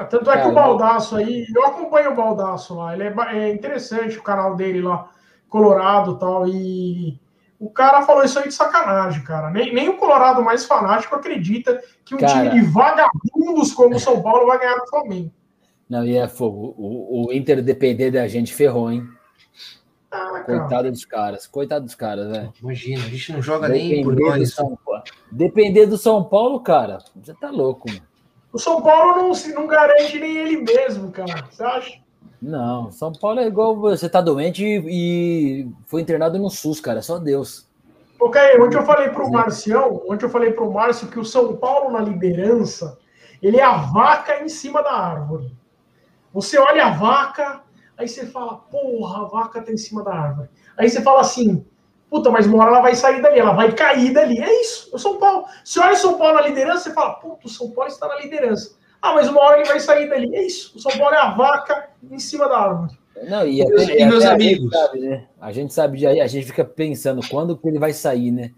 [0.05, 4.17] Tanto é que o Baldaço aí, eu acompanho o Baldaço lá, ele é, é interessante
[4.17, 5.09] o canal dele lá,
[5.49, 7.19] Colorado e tal, e
[7.59, 9.49] o cara falou isso aí de sacanagem, cara.
[9.49, 12.49] Nem, nem o Colorado mais fanático acredita que um cara...
[12.49, 15.31] time de vagabundos como o São Paulo vai ganhar do Flamengo.
[15.89, 16.75] Não, e é fogo.
[16.77, 19.07] O, o Inter depender da gente ferrou, hein?
[20.11, 22.53] Ah, Coitado dos caras, coitado dos caras, velho.
[22.61, 24.53] Imagina, a gente não joga depender nem por nós.
[24.53, 24.77] São,
[25.31, 28.06] depender do São Paulo, cara, você tá louco, mano.
[28.57, 31.45] O São Paulo não, se, não garante nem ele mesmo, cara.
[31.47, 31.99] Você acha?
[32.41, 37.03] Não, São Paulo é igual você tá doente e, e foi internado no SUS, cara.
[37.03, 37.67] Só Deus.
[38.19, 41.23] Ok, ontem eu falei para o Marcião, ontem eu falei para o Márcio que o
[41.23, 42.97] São Paulo na liderança,
[43.43, 45.55] ele é a vaca em cima da árvore.
[46.33, 47.61] Você olha a vaca,
[47.95, 50.49] aí você fala, porra, a vaca tá em cima da árvore.
[50.75, 51.63] Aí você fala assim,
[52.09, 54.39] puta, mas uma hora ela vai sair dali, ela vai cair dali.
[54.39, 55.45] É isso, o São Paulo.
[55.63, 58.15] Se olha o São Paulo na liderança, você fala, puta, o São Paulo está na
[58.17, 58.75] liderança.
[59.01, 60.35] Ah, mas uma hora ele vai sair dali.
[60.35, 62.97] É isso, o São Paulo é a vaca em cima da árvore.
[63.27, 64.73] Não, e, e, e meus amigos.
[64.73, 65.27] A gente, sabe, né?
[65.39, 68.51] a gente sabe, a gente fica pensando quando que ele vai sair, né?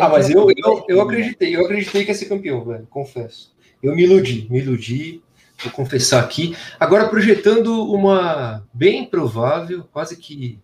[0.00, 3.54] Ah, mas eu, eu, eu acreditei, eu acreditei que ia ser campeão, velho, confesso.
[3.82, 5.22] Eu me iludi, me iludi,
[5.62, 6.56] vou confessar aqui.
[6.78, 10.58] Agora projetando uma bem provável, quase que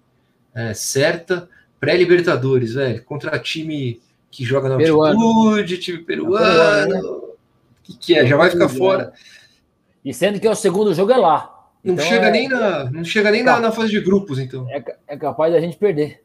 [0.54, 1.48] é, certa,
[1.80, 4.00] pré-Libertadores, velho, contra time
[4.30, 5.20] que joga na peruano.
[5.20, 6.92] altitude, time peruano.
[6.92, 7.28] Né?
[7.88, 8.26] que, que é?
[8.26, 9.12] Já vai ficar fora.
[10.04, 11.54] E sendo que é o segundo jogo é lá.
[11.82, 12.30] Não então chega é...
[12.30, 14.68] nem, na, não chega nem na, na, fase de grupos, então.
[14.70, 16.22] É, é capaz da gente perder.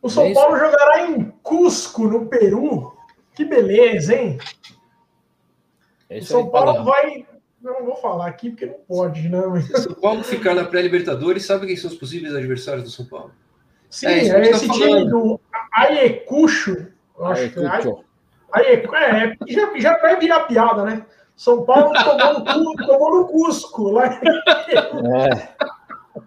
[0.00, 2.96] O São é Paulo jogará em Cusco, no Peru.
[3.34, 4.38] Que beleza, hein?
[6.10, 7.26] É o São Paulo aí, vai.
[7.64, 9.40] Eu não vou falar aqui porque não pode, né?
[9.60, 13.06] Se o São Paulo ficar na pré-Libertadores, sabe quem são os possíveis adversários do São
[13.06, 13.32] Paulo?
[13.92, 15.38] Sim, é, é esse tá time do
[15.70, 16.86] Ayacucho.
[17.18, 18.04] Eu acho Ayacucho.
[18.54, 21.04] que é, é, já, já vai virar piada, né?
[21.36, 23.90] São Paulo tomou no, tomou no Cusco.
[23.90, 24.06] Lá.
[24.06, 24.18] É.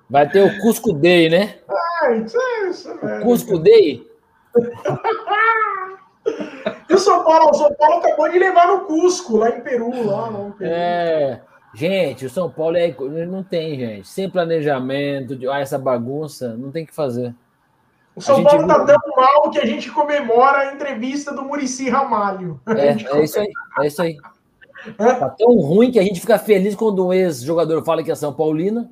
[0.08, 1.56] Vai ter o Cusco Day, né?
[1.68, 3.24] Ah, isso é isso, velho.
[3.24, 4.08] Cusco Day?
[6.88, 7.50] e o São Paulo?
[7.50, 9.90] O São Paulo acabou de levar no Cusco, lá em Peru.
[10.06, 10.70] Lá, no Peru.
[10.72, 11.42] É.
[11.74, 12.96] Gente, o São Paulo é,
[13.26, 14.08] não tem, gente.
[14.08, 17.34] Sem planejamento, de, ah, essa bagunça, não tem que fazer.
[18.16, 22.60] O São Paulo tá tão mal que a gente comemora a entrevista do Murici Ramalho.
[22.68, 24.18] É, é isso aí, é isso aí.
[24.98, 28.34] Tá tão ruim que a gente fica feliz quando um ex-jogador fala que é São
[28.34, 28.90] Paulino.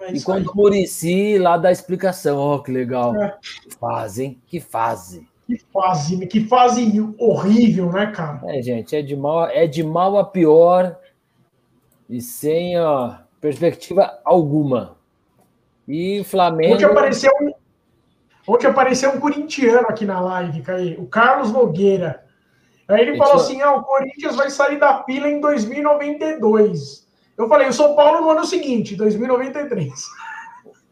[0.00, 0.46] É e quando aí.
[0.46, 2.38] o Murici lá dá a explicação.
[2.38, 3.16] Oh, que legal.
[3.16, 3.36] É.
[3.40, 5.26] Que fase, Que fase.
[5.46, 8.42] Que fase, que fase horrível, né, cara?
[8.44, 10.98] É, gente, é de mal, é de mal a pior
[12.06, 14.98] e sem ó, perspectiva alguma.
[15.86, 16.74] E Flamengo.
[16.74, 17.50] Ontem apareceu um,
[18.48, 22.24] ontem apareceu um corintiano aqui na live, Caí, o Carlos Nogueira.
[22.88, 27.06] Aí ele falou assim: ah, o Corinthians vai sair da fila em 2092.
[27.36, 29.92] Eu falei, o São Paulo no ano seguinte, 2093.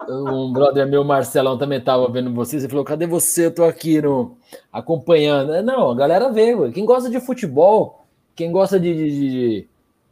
[0.08, 3.46] Um brother meu, Marcelão, também estava vendo vocês e falou: cadê você?
[3.46, 4.36] Eu tô aqui no,
[4.70, 5.62] acompanhando.
[5.62, 8.04] Não, a galera vê, quem gosta de futebol,
[8.34, 9.68] quem gosta de, de, de,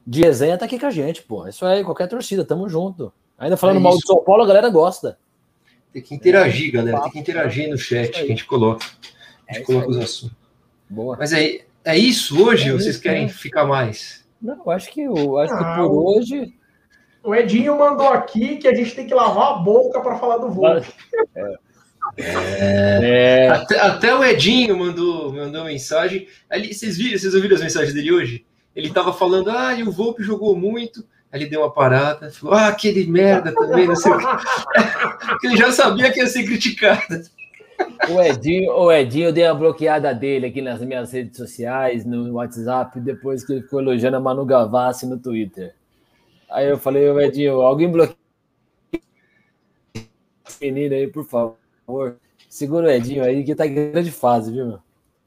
[0.06, 1.46] de resenha, tá aqui com a gente, pô.
[1.46, 3.12] Isso aí, qualquer torcida, tamo junto.
[3.38, 5.18] Ainda falando é mal de São Paulo, a galera gosta.
[5.94, 7.00] Tem que interagir, é, galera.
[7.02, 8.84] Tem que interagir no chat que a gente coloca.
[9.48, 10.36] A gente é coloca os assuntos.
[10.90, 11.16] Boa.
[11.16, 12.68] Mas aí, é isso hoje?
[12.68, 13.28] É ou vocês querem né?
[13.28, 14.24] ficar mais?
[14.42, 16.52] Não, acho que, eu, acho que por hoje.
[17.22, 20.50] O Edinho mandou aqui que a gente tem que lavar a boca para falar do
[20.50, 20.66] voo.
[21.36, 21.54] É.
[22.16, 23.48] É.
[23.48, 26.26] Até, até, o Edinho mandou, mandou mensagem.
[26.50, 28.44] Ali, vocês, viram, vocês ouviram as mensagens dele hoje?
[28.74, 31.06] Ele estava falando, ah, e o Volpe jogou muito.
[31.34, 34.18] Aí ele deu uma parada, falou, ah, aquele merda também, não sei o
[35.40, 35.46] que.
[35.48, 37.22] ele já sabia que ia ser criticado.
[38.08, 42.34] O Edinho, o Edinho, eu dei uma bloqueada dele aqui nas minhas redes sociais, no
[42.34, 45.74] WhatsApp, depois que ele ficou elogiando a Manu Gavassi no Twitter.
[46.48, 48.16] Aí eu falei, o Edinho, alguém bloqueia
[50.60, 52.16] menino aí, por favor.
[52.48, 54.78] Segura o Edinho aí, que tá em grande fase, viu, meu?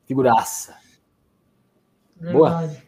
[0.05, 0.73] Figuraça.
[2.15, 2.37] Verdade.
[2.37, 2.86] Boa.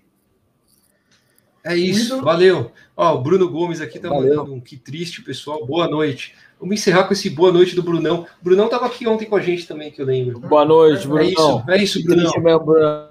[1.63, 2.71] É isso, valeu.
[2.95, 4.37] Ó, o Bruno Gomes aqui tá valeu.
[4.37, 5.65] mandando um que triste, pessoal.
[5.65, 6.33] Boa noite.
[6.59, 8.25] Vamos encerrar com esse boa noite do Brunão.
[8.41, 10.39] O Brunão estava aqui ontem com a gente também, que eu lembro.
[10.39, 11.23] Boa noite, Brunão.
[11.23, 12.31] É isso, é isso, Brunão.
[12.37, 12.65] Mesmo,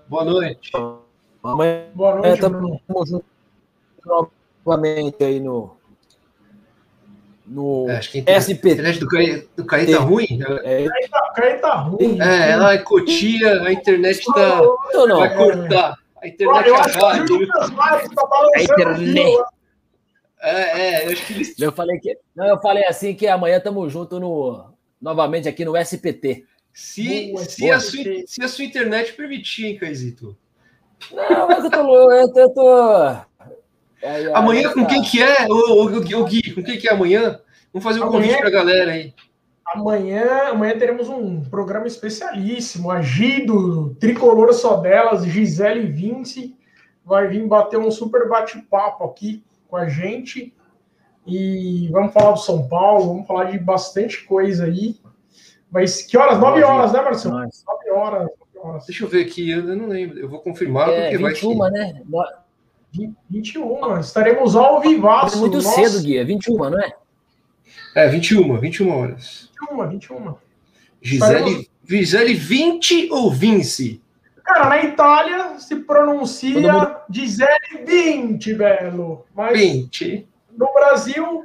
[0.09, 0.71] Boa noite.
[1.43, 2.81] Amanhã boa noite, estamos
[4.65, 5.79] novamente aí no
[7.47, 10.27] no é, acho que a internet do Caí, do Caí tá ruim.
[10.65, 12.21] É, o Caí tá ruim.
[12.21, 14.61] É, lá em Cotia, a internet tá.
[14.93, 15.19] Não, não.
[15.21, 15.98] Vai cortar.
[16.23, 17.39] A internet Olha, é rádio.
[18.55, 19.39] A internet.
[20.41, 21.59] É, é, eu acho que eles...
[21.59, 22.17] Eu falei que.
[22.35, 26.45] Não, eu falei assim que amanhã estamos juntos no, novamente aqui no SPT.
[26.73, 30.37] Se, se, a sua, se a sua internet permitir, hein, Caizito?
[31.13, 32.13] Não, mas eu tô.
[32.13, 33.09] Eu tô, eu tô...
[34.01, 34.91] É, é, amanhã com tá.
[34.91, 35.47] quem que é?
[35.49, 37.41] Ô, ô, ô, Gui, com quem que é amanhã?
[37.73, 39.13] Vamos fazer um amanhã, convite pra galera aí.
[39.75, 42.91] Amanhã, amanhã teremos um programa especialíssimo.
[42.91, 46.57] Agido, Tricolor só delas, Gisele Vince
[47.05, 50.55] vai vir bater um super bate-papo aqui com a gente.
[51.27, 54.97] E vamos falar do São Paulo, vamos falar de bastante coisa aí.
[55.71, 56.39] Mas que horas?
[56.39, 57.35] 9 horas, né, Marcelo?
[57.35, 57.51] 9
[57.91, 58.87] horas, horas.
[58.87, 60.19] Deixa eu ver aqui, eu não lembro.
[60.19, 62.03] Eu vou confirmar é, porque 21, vai né?
[63.29, 65.37] 21, estaremos ao vivaço.
[65.37, 65.75] É muito nosso...
[65.75, 66.93] cedo, Gui, é 21, não é?
[67.99, 69.51] É, 21, 21 horas.
[69.73, 70.35] 21, 21.
[71.03, 74.01] Gisele, Gisele 20 ou Vinci?
[74.45, 76.95] Cara, na Itália se pronuncia mundo...
[77.11, 79.27] Gisele 20, Belo.
[79.35, 80.29] Mas 20.
[80.57, 81.45] No Brasil,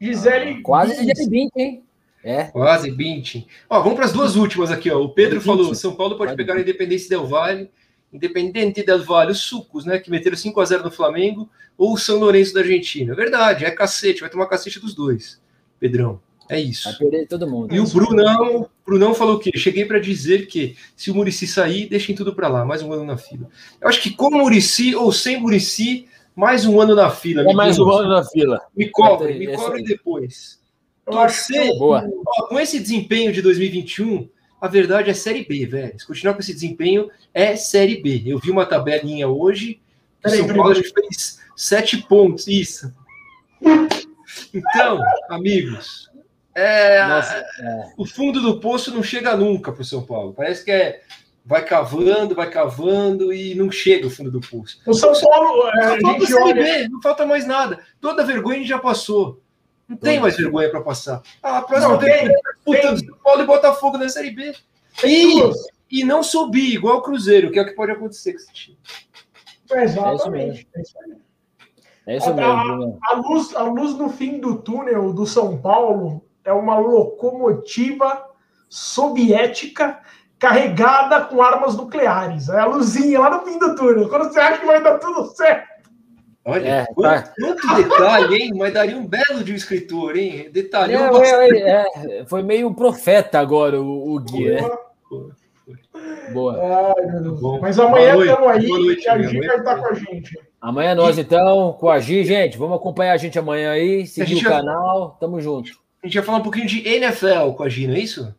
[0.00, 0.52] Gisele.
[0.52, 1.82] Ah, quase Gisele 20, hein?
[2.22, 2.44] É.
[2.44, 3.48] Quase 20.
[3.68, 4.88] Ó, vamos para as duas últimas aqui.
[4.88, 5.00] Ó.
[5.00, 7.68] O Pedro falou: São Paulo pode pegar a Independência Del Valle,
[8.12, 9.98] Independente Del Valle, os sucos, né?
[9.98, 13.12] Que meteram 5 a 0 no Flamengo, ou o São Lourenço da Argentina.
[13.12, 15.44] É verdade, é cacete, vai tomar cacete dos dois,
[15.78, 16.20] Pedrão.
[16.48, 16.84] É isso.
[16.84, 17.74] Vai perder todo mundo.
[17.74, 19.50] E o Brunão, Brunão falou o quê?
[19.56, 23.04] Cheguei para dizer que se o Murici sair, deixem tudo para lá, mais um ano
[23.04, 23.48] na fila.
[23.80, 27.42] Eu acho que com o Murici ou sem Murici, mais um ano na fila.
[27.42, 28.60] É mais um ano na fila.
[28.76, 30.60] Me cobre, me cobre depois.
[31.04, 32.02] Torcer, ó,
[32.48, 34.28] com esse desempenho de 2021,
[34.60, 35.98] a verdade é Série B, velho.
[35.98, 38.22] Se continuar com esse desempenho, é Série B.
[38.26, 39.80] Eu vi uma tabelinha hoje,
[40.24, 42.46] o São Paulo fez sete pontos.
[42.48, 42.92] Isso.
[44.52, 46.10] Então, amigos,
[46.56, 47.92] é, Nossa, é.
[47.98, 50.32] o fundo do poço não chega nunca para o São Paulo.
[50.32, 51.02] Parece que é
[51.44, 54.80] vai cavando, vai cavando e não chega o fundo do poço.
[54.86, 56.88] O São Paulo, é, não, falta olha...
[56.88, 57.78] não falta mais nada.
[58.00, 59.40] Toda vergonha a gente já passou.
[59.86, 61.22] Não tem mais vergonha para passar.
[61.42, 62.34] Ah, a próxima não, tem,
[62.64, 64.52] puta, São Paulo e Botafogo na Série B.
[65.04, 65.38] E,
[65.90, 68.78] e não subir, igual o Cruzeiro, que é o que pode acontecer com esse time.
[69.70, 70.66] Exatamente.
[70.74, 71.25] É isso mesmo.
[72.06, 72.98] É isso mesmo.
[73.02, 78.24] A, a, luz, a luz no fim do túnel do São Paulo é uma locomotiva
[78.68, 79.98] soviética
[80.38, 82.48] carregada com armas nucleares.
[82.48, 84.08] É a luzinha lá no fim do túnel.
[84.08, 85.76] Quando você acha que vai dar tudo certo,
[86.48, 87.32] Olha, é, quanto, tá.
[87.40, 88.52] quanto, detalhe, hein?
[88.54, 90.48] Mas daria um belo de um escritor, hein?
[90.52, 94.60] Detalhou é, é, é, foi meio profeta agora o, o Gui, né?
[96.32, 96.94] Boa.
[96.96, 100.38] Ai, Mas amanhã estamos aí noite, e a Gi vai estar com a gente.
[100.60, 102.58] Amanhã nós, então, com a Gi, gente.
[102.58, 105.16] Vamos acompanhar a gente amanhã aí, seguir o canal.
[105.20, 105.70] Tamo junto.
[106.02, 108.34] A gente vai falar um pouquinho de NFL com a Gi, não é isso?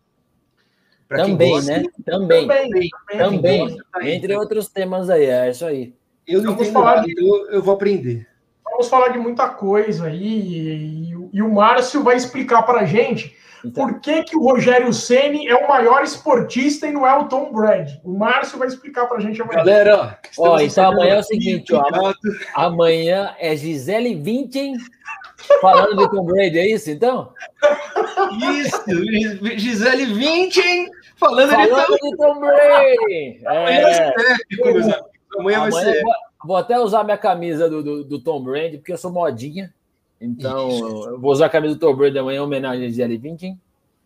[1.07, 1.83] Pra também, né?
[2.05, 2.47] Também.
[2.47, 2.89] Também.
[3.17, 3.77] também.
[4.03, 5.93] Entre outros temas aí, é isso aí.
[6.27, 7.13] Eu não vamos falar de...
[7.17, 8.27] eu, eu vou aprender.
[8.65, 12.85] Vamos falar de muita coisa aí, e, e, e o Márcio vai explicar para a
[12.85, 13.87] gente então.
[13.87, 17.51] por que, que o Rogério Ceni é o maior esportista e não é o Tom
[17.51, 17.99] Brady.
[18.03, 19.57] O Márcio vai explicar para a gente amanhã.
[19.57, 21.83] Galera, ó, então amanhã é o seguinte, ó,
[22.55, 24.75] amanhã é Gisele Bündchen
[25.61, 27.33] falando de Tom Brady, é isso então?
[28.61, 32.09] Isso, Gisele Bündchen falando, falando de, Tom...
[32.09, 33.41] de Tom Brady.
[33.45, 33.81] É.
[33.81, 34.13] é.
[35.37, 36.01] Amanhã, vai ser.
[36.01, 36.13] Vou,
[36.45, 39.73] vou, até usar minha camisa do, do, do, Tom Brady, porque eu sou modinha.
[40.19, 40.69] Então,
[41.09, 43.59] eu vou usar a camisa do Tom Brady amanhã em homenagem a Gisele Bündchen.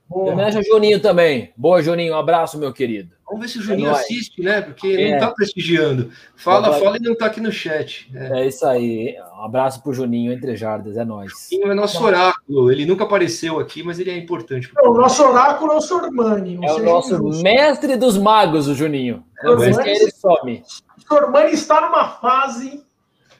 [0.09, 1.53] Homenagem ao Juninho também.
[1.55, 2.13] Boa, Juninho.
[2.13, 3.15] Um abraço, meu querido.
[3.25, 4.61] Vamos ver se o Juninho é assiste, né?
[4.61, 5.09] Porque ele é.
[5.11, 6.11] não está prestigiando.
[6.35, 8.11] Fala, então, fala e não está aqui no chat.
[8.13, 8.41] É.
[8.41, 8.47] é.
[8.47, 9.15] isso aí.
[9.37, 11.31] Um abraço pro Juninho entre jardas, é nóis.
[11.49, 12.69] Juninho é nosso oráculo.
[12.69, 14.69] Ele nunca apareceu aqui, mas ele é importante.
[14.75, 16.59] Não, o nosso oráculo é o Sormani.
[16.61, 19.23] É o nosso mestre dos magos, o Juninho.
[19.39, 20.63] Sormani, ele some.
[21.07, 22.83] Sormani está numa fase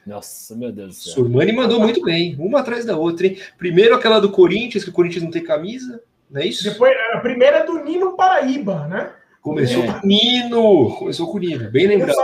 [0.06, 1.14] nossa, meu Deus do céu.
[1.14, 3.38] Sormani mandou muito bem, uma atrás da outra, hein?
[3.56, 6.02] Primeiro aquela do Corinthians, que o Corinthians não tem camisa.
[6.30, 6.64] Não é isso?
[6.64, 9.12] Depois, a primeira é do Nino Paraíba, né?
[9.42, 9.86] Começou é.
[9.88, 10.96] com o Nino.
[10.96, 12.16] Começou com o Nino, bem lembrado.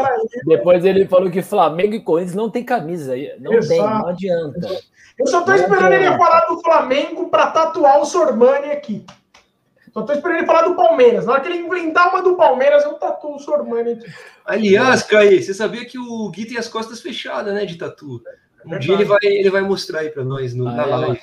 [0.47, 3.15] Depois ele falou que Flamengo e Corinthians não tem camisa.
[3.41, 3.69] Não Exato.
[3.69, 4.81] tem, não adianta.
[5.19, 9.05] Eu só tô esperando ele falar do Flamengo para tatuar o Sormani aqui.
[9.93, 11.27] Só tô esperando ele falar do Palmeiras.
[11.27, 14.13] Na hora que ele inventar uma do Palmeiras, eu tatuo o Sormani aqui.
[14.45, 18.23] Aliás, Caí, você sabia que o Gui tem as costas fechadas, né, de tatu?
[18.65, 20.87] Um é dia ele vai, ele vai mostrar aí para nós no, ah, na é.
[20.87, 21.21] live.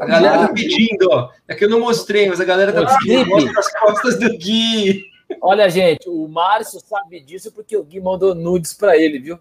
[0.00, 1.30] A galera tá pedindo, ó.
[1.48, 3.28] É que eu não mostrei, mas a galera tá pedindo.
[3.28, 5.04] Mostra as costas do Gui.
[5.40, 9.38] Olha, gente, o Márcio sabe disso porque o Gui mandou nudes para ele, viu?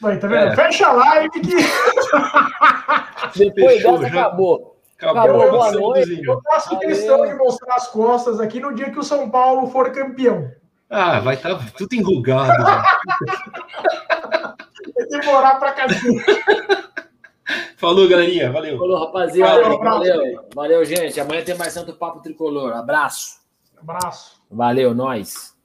[0.00, 0.52] Vai, tá vendo?
[0.52, 0.56] É.
[0.56, 1.40] Fecha a live que.
[3.36, 4.20] Depois Fechou, dessa, já.
[4.20, 4.77] acabou.
[4.98, 6.22] Acabou, acabou boa noite.
[6.24, 6.88] Eu faço Valeu.
[6.88, 10.50] questão de mostrar as costas aqui no dia que o São Paulo for campeão.
[10.90, 12.64] Ah, vai estar tá tudo enrugado.
[14.94, 16.24] vai demorar pra cacete.
[17.76, 18.50] Falou, galerinha.
[18.50, 18.76] Valeu.
[18.76, 19.62] Falou, rapaziada.
[19.62, 20.48] Valeu, valeu.
[20.54, 21.20] valeu, gente.
[21.20, 22.72] Amanhã tem mais Santo Papo Tricolor.
[22.72, 23.38] Abraço.
[23.80, 24.42] Abraço.
[24.50, 25.56] Valeu, nós.